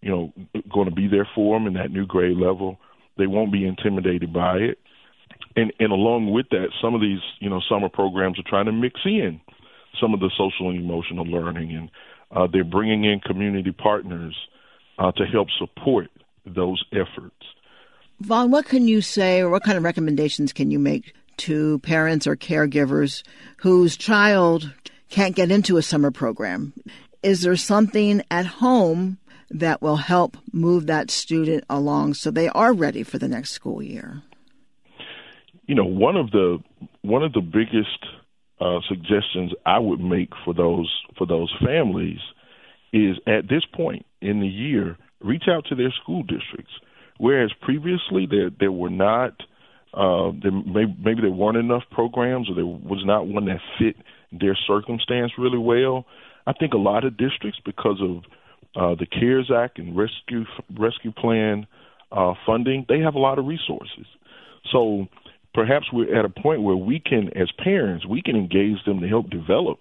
you 0.00 0.10
know, 0.10 0.32
going 0.72 0.88
to 0.88 0.94
be 0.94 1.08
there 1.08 1.28
for 1.34 1.58
them 1.58 1.66
in 1.66 1.74
that 1.74 1.90
new 1.90 2.06
grade 2.06 2.36
level. 2.36 2.78
They 3.18 3.26
won't 3.26 3.52
be 3.52 3.66
intimidated 3.66 4.32
by 4.32 4.56
it. 4.56 4.78
And 5.56 5.72
and 5.78 5.92
along 5.92 6.30
with 6.30 6.48
that, 6.50 6.68
some 6.80 6.94
of 6.94 7.00
these, 7.00 7.20
you 7.40 7.50
know, 7.50 7.60
summer 7.68 7.88
programs 7.88 8.38
are 8.38 8.48
trying 8.48 8.66
to 8.66 8.72
mix 8.72 9.00
in 9.04 9.40
some 10.00 10.14
of 10.14 10.20
the 10.20 10.30
social 10.36 10.70
and 10.70 10.78
emotional 10.78 11.24
learning, 11.24 11.74
and 11.76 11.90
uh, 12.30 12.46
they're 12.46 12.64
bringing 12.64 13.04
in 13.04 13.20
community 13.20 13.72
partners 13.72 14.36
uh, 14.98 15.10
to 15.12 15.24
help 15.24 15.48
support 15.58 16.08
those 16.46 16.82
efforts. 16.92 17.34
Vaughn, 18.20 18.50
what 18.50 18.66
can 18.66 18.86
you 18.86 19.00
say, 19.00 19.40
or 19.40 19.48
what 19.48 19.64
kind 19.64 19.78
of 19.78 19.84
recommendations 19.84 20.52
can 20.52 20.70
you 20.70 20.78
make 20.78 21.14
to 21.38 21.78
parents 21.80 22.26
or 22.26 22.36
caregivers 22.36 23.22
whose 23.58 23.96
child 23.96 24.72
can't 25.08 25.34
get 25.34 25.50
into 25.50 25.78
a 25.78 25.82
summer 25.82 26.10
program? 26.10 26.72
Is 27.22 27.42
there 27.42 27.56
something 27.56 28.22
at 28.30 28.46
home 28.46 29.18
that 29.50 29.82
will 29.82 29.96
help 29.96 30.36
move 30.52 30.86
that 30.86 31.10
student 31.10 31.64
along 31.68 32.14
so 32.14 32.30
they 32.30 32.48
are 32.48 32.72
ready 32.72 33.02
for 33.02 33.18
the 33.18 33.28
next 33.28 33.50
school 33.50 33.82
year? 33.82 34.22
You 35.70 35.76
know, 35.76 35.84
one 35.84 36.16
of 36.16 36.32
the 36.32 36.58
one 37.02 37.22
of 37.22 37.32
the 37.32 37.40
biggest 37.40 38.04
uh, 38.60 38.80
suggestions 38.88 39.52
I 39.64 39.78
would 39.78 40.00
make 40.00 40.30
for 40.44 40.52
those 40.52 40.90
for 41.16 41.28
those 41.28 41.54
families 41.64 42.18
is 42.92 43.18
at 43.24 43.48
this 43.48 43.62
point 43.72 44.04
in 44.20 44.40
the 44.40 44.48
year, 44.48 44.98
reach 45.20 45.44
out 45.48 45.66
to 45.68 45.76
their 45.76 45.94
school 46.02 46.24
districts. 46.24 46.72
Whereas 47.18 47.52
previously 47.60 48.26
there 48.28 48.50
there 48.58 48.72
were 48.72 48.90
not 48.90 49.34
uh, 49.94 50.32
there 50.42 50.50
may, 50.50 50.86
maybe 50.98 51.20
there 51.20 51.30
weren't 51.30 51.56
enough 51.56 51.84
programs 51.92 52.50
or 52.50 52.56
there 52.56 52.66
was 52.66 53.04
not 53.04 53.28
one 53.28 53.44
that 53.44 53.60
fit 53.78 53.94
their 54.32 54.58
circumstance 54.66 55.30
really 55.38 55.62
well. 55.72 56.04
I 56.48 56.52
think 56.52 56.74
a 56.74 56.78
lot 56.78 57.04
of 57.04 57.16
districts, 57.16 57.60
because 57.64 58.00
of 58.02 58.16
uh, 58.74 58.96
the 58.98 59.06
CARES 59.06 59.52
Act 59.56 59.78
and 59.78 59.96
Rescue 59.96 60.46
Rescue 60.76 61.12
Plan 61.12 61.68
uh, 62.10 62.34
funding, 62.44 62.86
they 62.88 62.98
have 62.98 63.14
a 63.14 63.20
lot 63.20 63.38
of 63.38 63.46
resources. 63.46 64.06
So 64.72 65.06
perhaps 65.54 65.86
we're 65.92 66.16
at 66.16 66.24
a 66.24 66.28
point 66.28 66.62
where 66.62 66.76
we 66.76 67.00
can, 67.00 67.30
as 67.36 67.50
parents, 67.62 68.06
we 68.06 68.22
can 68.22 68.36
engage 68.36 68.84
them 68.84 69.00
to 69.00 69.08
help 69.08 69.30
develop 69.30 69.80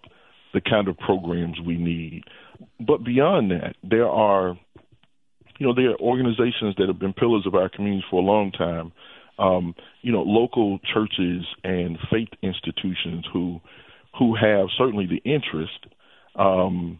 the 0.53 0.61
kind 0.61 0.87
of 0.87 0.97
programs 0.97 1.57
we 1.65 1.77
need. 1.77 2.23
But 2.79 3.03
beyond 3.03 3.51
that, 3.51 3.75
there 3.83 4.07
are, 4.07 4.57
you 5.59 5.67
know, 5.67 5.73
there 5.73 5.91
are 5.91 5.99
organizations 5.99 6.75
that 6.77 6.87
have 6.87 6.99
been 6.99 7.13
pillars 7.13 7.45
of 7.45 7.55
our 7.55 7.69
communities 7.69 8.05
for 8.09 8.21
a 8.21 8.25
long 8.25 8.51
time. 8.51 8.91
Um, 9.37 9.73
you 10.01 10.11
know, 10.11 10.23
local 10.23 10.79
churches 10.93 11.45
and 11.63 11.97
faith 12.11 12.27
institutions 12.41 13.25
who 13.31 13.61
who 14.17 14.35
have 14.35 14.67
certainly 14.77 15.05
the 15.05 15.21
interest 15.23 15.85
um, 16.35 16.99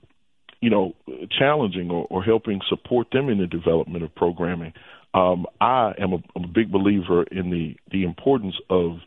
you 0.62 0.70
know, 0.70 0.94
challenging 1.38 1.90
or, 1.90 2.06
or 2.10 2.24
helping 2.24 2.60
support 2.70 3.08
them 3.12 3.30
in 3.30 3.38
the 3.38 3.48
development 3.48 4.04
of 4.04 4.14
programming. 4.14 4.74
Um, 5.14 5.46
I 5.62 5.94
am 5.98 6.14
a, 6.14 6.18
a 6.36 6.48
big 6.48 6.72
believer 6.72 7.24
in 7.24 7.50
the 7.50 7.76
the 7.92 8.04
importance 8.04 8.56
of 8.70 8.98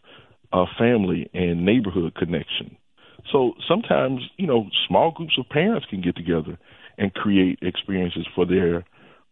uh, 0.52 0.66
family 0.78 1.30
and 1.32 1.64
neighborhood 1.64 2.14
connection. 2.14 2.76
So 3.30 3.52
sometimes, 3.68 4.20
you 4.36 4.46
know, 4.46 4.66
small 4.88 5.12
groups 5.12 5.38
of 5.38 5.48
parents 5.48 5.86
can 5.88 6.02
get 6.02 6.16
together 6.16 6.58
and 6.98 7.14
create 7.14 7.58
experiences 7.62 8.26
for 8.34 8.44
their 8.44 8.84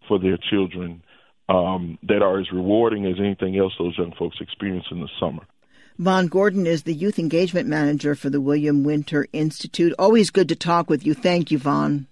for 0.09 0.19
their 0.19 0.39
children 0.51 1.03
um, 1.49 1.99
that 2.05 2.23
are 2.23 2.41
as 2.41 2.51
rewarding 2.53 3.07
as 3.07 3.17
anything 3.19 3.59
else 3.59 3.73
those 3.79 3.99
young 3.99 4.15
folks 4.19 4.39
experience 4.41 4.87
in 4.91 5.01
the 5.01 5.09
summer. 5.19 5.43
Vaughn 5.99 6.29
Gordon 6.29 6.67
is 6.67 6.85
the 6.85 6.95
Youth 6.95 7.19
Engagement 7.19 7.69
Manager 7.69 8.15
for 8.15 8.31
the 8.31 8.41
William 8.41 8.85
Winter 8.85 9.27
Institute. 9.35 9.93
Always 9.99 10.31
good 10.31 10.49
to 10.49 10.57
talk 10.57 10.89
with 10.89 11.05
you. 11.05 11.13
Thank 11.13 11.51
you, 11.51 11.59
Vaughn. 11.59 12.07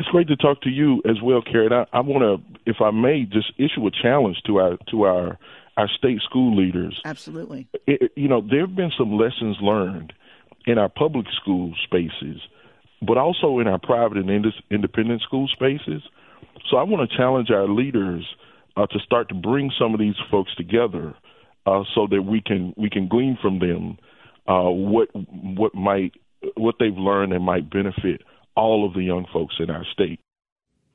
It's 0.00 0.08
great 0.08 0.28
to 0.28 0.36
talk 0.36 0.62
to 0.62 0.70
you 0.70 1.02
as 1.04 1.20
well, 1.22 1.42
Karen. 1.42 1.74
I, 1.74 1.84
I 1.92 2.00
want 2.00 2.22
to, 2.22 2.60
if 2.64 2.76
I 2.80 2.90
may, 2.90 3.24
just 3.24 3.52
issue 3.58 3.86
a 3.86 3.90
challenge 3.90 4.38
to 4.46 4.56
our 4.56 4.78
to 4.90 5.02
our 5.02 5.38
our 5.76 5.88
state 5.88 6.22
school 6.22 6.56
leaders. 6.56 6.98
Absolutely. 7.04 7.68
It, 7.86 8.10
you 8.16 8.26
know, 8.26 8.40
there 8.40 8.60
have 8.60 8.74
been 8.74 8.92
some 8.96 9.18
lessons 9.18 9.58
learned 9.60 10.14
in 10.64 10.78
our 10.78 10.88
public 10.88 11.26
school 11.38 11.74
spaces, 11.84 12.40
but 13.06 13.18
also 13.18 13.58
in 13.58 13.68
our 13.68 13.78
private 13.78 14.16
and 14.16 14.46
independent 14.70 15.20
school 15.20 15.48
spaces. 15.48 16.02
So 16.70 16.78
I 16.78 16.82
want 16.84 17.08
to 17.08 17.14
challenge 17.14 17.50
our 17.50 17.68
leaders 17.68 18.24
uh, 18.78 18.86
to 18.86 18.98
start 19.00 19.28
to 19.28 19.34
bring 19.34 19.70
some 19.78 19.92
of 19.92 20.00
these 20.00 20.16
folks 20.30 20.54
together, 20.54 21.14
uh, 21.66 21.84
so 21.94 22.06
that 22.10 22.22
we 22.22 22.40
can 22.40 22.72
we 22.78 22.88
can 22.88 23.06
glean 23.06 23.36
from 23.42 23.58
them 23.58 23.98
uh, 24.48 24.70
what 24.70 25.08
what 25.14 25.74
might 25.74 26.12
what 26.56 26.76
they've 26.80 26.96
learned 26.96 27.34
and 27.34 27.44
might 27.44 27.68
benefit 27.68 28.22
all 28.56 28.86
of 28.86 28.94
the 28.94 29.02
young 29.02 29.26
folks 29.32 29.56
in 29.58 29.70
our 29.70 29.84
state. 29.84 30.20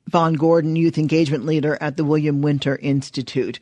Vaughn 0.07 0.35
Gordon, 0.35 0.75
Youth 0.75 0.97
Engagement 0.97 1.45
Leader 1.45 1.77
at 1.81 1.97
the 1.97 2.05
William 2.05 2.41
Winter 2.41 2.75
Institute. 2.75 3.59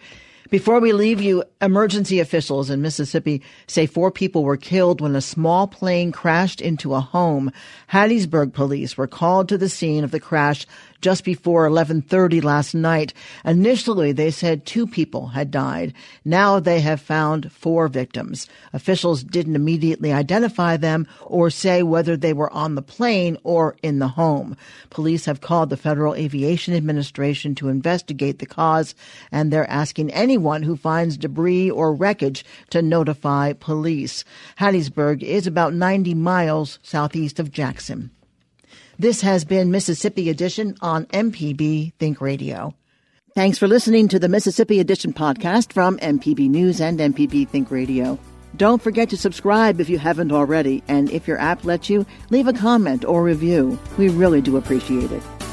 Before 0.50 0.80
we 0.80 0.92
leave 0.92 1.22
you, 1.22 1.44
emergency 1.62 2.20
officials 2.20 2.70
in 2.70 2.82
Mississippi 2.82 3.42
say 3.66 3.86
four 3.86 4.12
people 4.12 4.44
were 4.44 4.58
killed 4.58 5.00
when 5.00 5.16
a 5.16 5.22
small 5.22 5.68
plane 5.68 6.12
crashed 6.12 6.60
into 6.60 6.94
a 6.94 7.00
home. 7.00 7.52
Hattiesburg 7.92 8.54
police 8.54 8.98
were 8.98 9.08
called 9.08 9.48
to 9.50 9.58
the 9.58 9.70
scene 9.70 10.04
of 10.04 10.12
the 10.12 10.20
crash 10.20 10.68
just 11.04 11.26
before 11.26 11.68
11:30 11.68 12.42
last 12.42 12.74
night. 12.74 13.14
Initially, 13.44 14.14
they 14.14 14.32
said 14.32 14.66
two 14.66 14.88
people 14.88 15.28
had 15.28 15.52
died. 15.52 15.94
Now 16.24 16.62
they 16.62 16.80
have 16.80 17.02
found 17.02 17.52
four 17.52 17.90
victims. 17.90 18.48
Officials 18.72 19.22
didn't 19.24 19.58
immediately 19.58 20.14
identify 20.14 20.78
them 20.78 21.06
or 21.26 21.50
say 21.50 21.84
whether 21.84 22.16
they 22.16 22.32
were 22.32 22.52
on 22.54 22.76
the 22.76 22.82
plane 22.82 23.38
or 23.44 23.76
in 23.84 24.00
the 24.00 24.08
home. 24.08 24.56
Police 24.90 25.26
have 25.26 25.42
called 25.42 25.70
the 25.70 25.78
Federal 25.78 26.16
Aviation 26.16 26.74
Administration 26.74 27.54
to 27.56 27.68
investigate 27.68 28.40
the 28.40 28.46
cause 28.46 28.96
and 29.30 29.52
they're 29.52 29.70
asking 29.70 30.10
any 30.12 30.33
anyone 30.34 30.64
who 30.64 30.76
finds 30.76 31.16
debris 31.16 31.70
or 31.70 31.94
wreckage 31.94 32.44
to 32.72 32.82
notify 32.82 33.54
police. 33.54 34.26
Hattiesburg 34.58 35.22
is 35.22 35.46
about 35.46 35.76
90 35.76 36.16
miles 36.16 36.80
southeast 36.82 37.40
of 37.40 37.52
Jackson. 37.52 38.10
This 38.98 39.22
has 39.22 39.46
been 39.46 39.70
Mississippi 39.70 40.32
Edition 40.32 40.76
on 40.82 41.06
MPB 41.08 41.94
Think 42.00 42.20
Radio. 42.20 42.74
Thanks 43.36 43.60
for 43.60 43.68
listening 43.68 44.08
to 44.08 44.18
the 44.18 44.28
Mississippi 44.28 44.80
Edition 44.80 45.14
podcast 45.14 45.72
from 45.72 46.00
MPB 46.00 46.50
News 46.50 46.82
and 46.82 46.98
MPB 46.98 47.48
Think 47.48 47.70
Radio. 47.70 48.18
Don't 48.58 48.82
forget 48.82 49.12
to 49.12 49.18
subscribe 49.18 49.80
if 49.80 49.88
you 49.88 50.00
haven't 50.00 50.32
already, 50.32 50.82
and 50.88 51.12
if 51.12 51.28
your 51.28 51.40
app 51.40 51.64
lets 51.64 51.92
you, 51.92 52.08
leave 52.32 52.48
a 52.48 52.54
comment 52.54 53.06
or 53.06 53.22
review. 53.22 53.78
We 54.00 54.10
really 54.10 54.42
do 54.42 54.58
appreciate 54.58 55.12
it. 55.12 55.43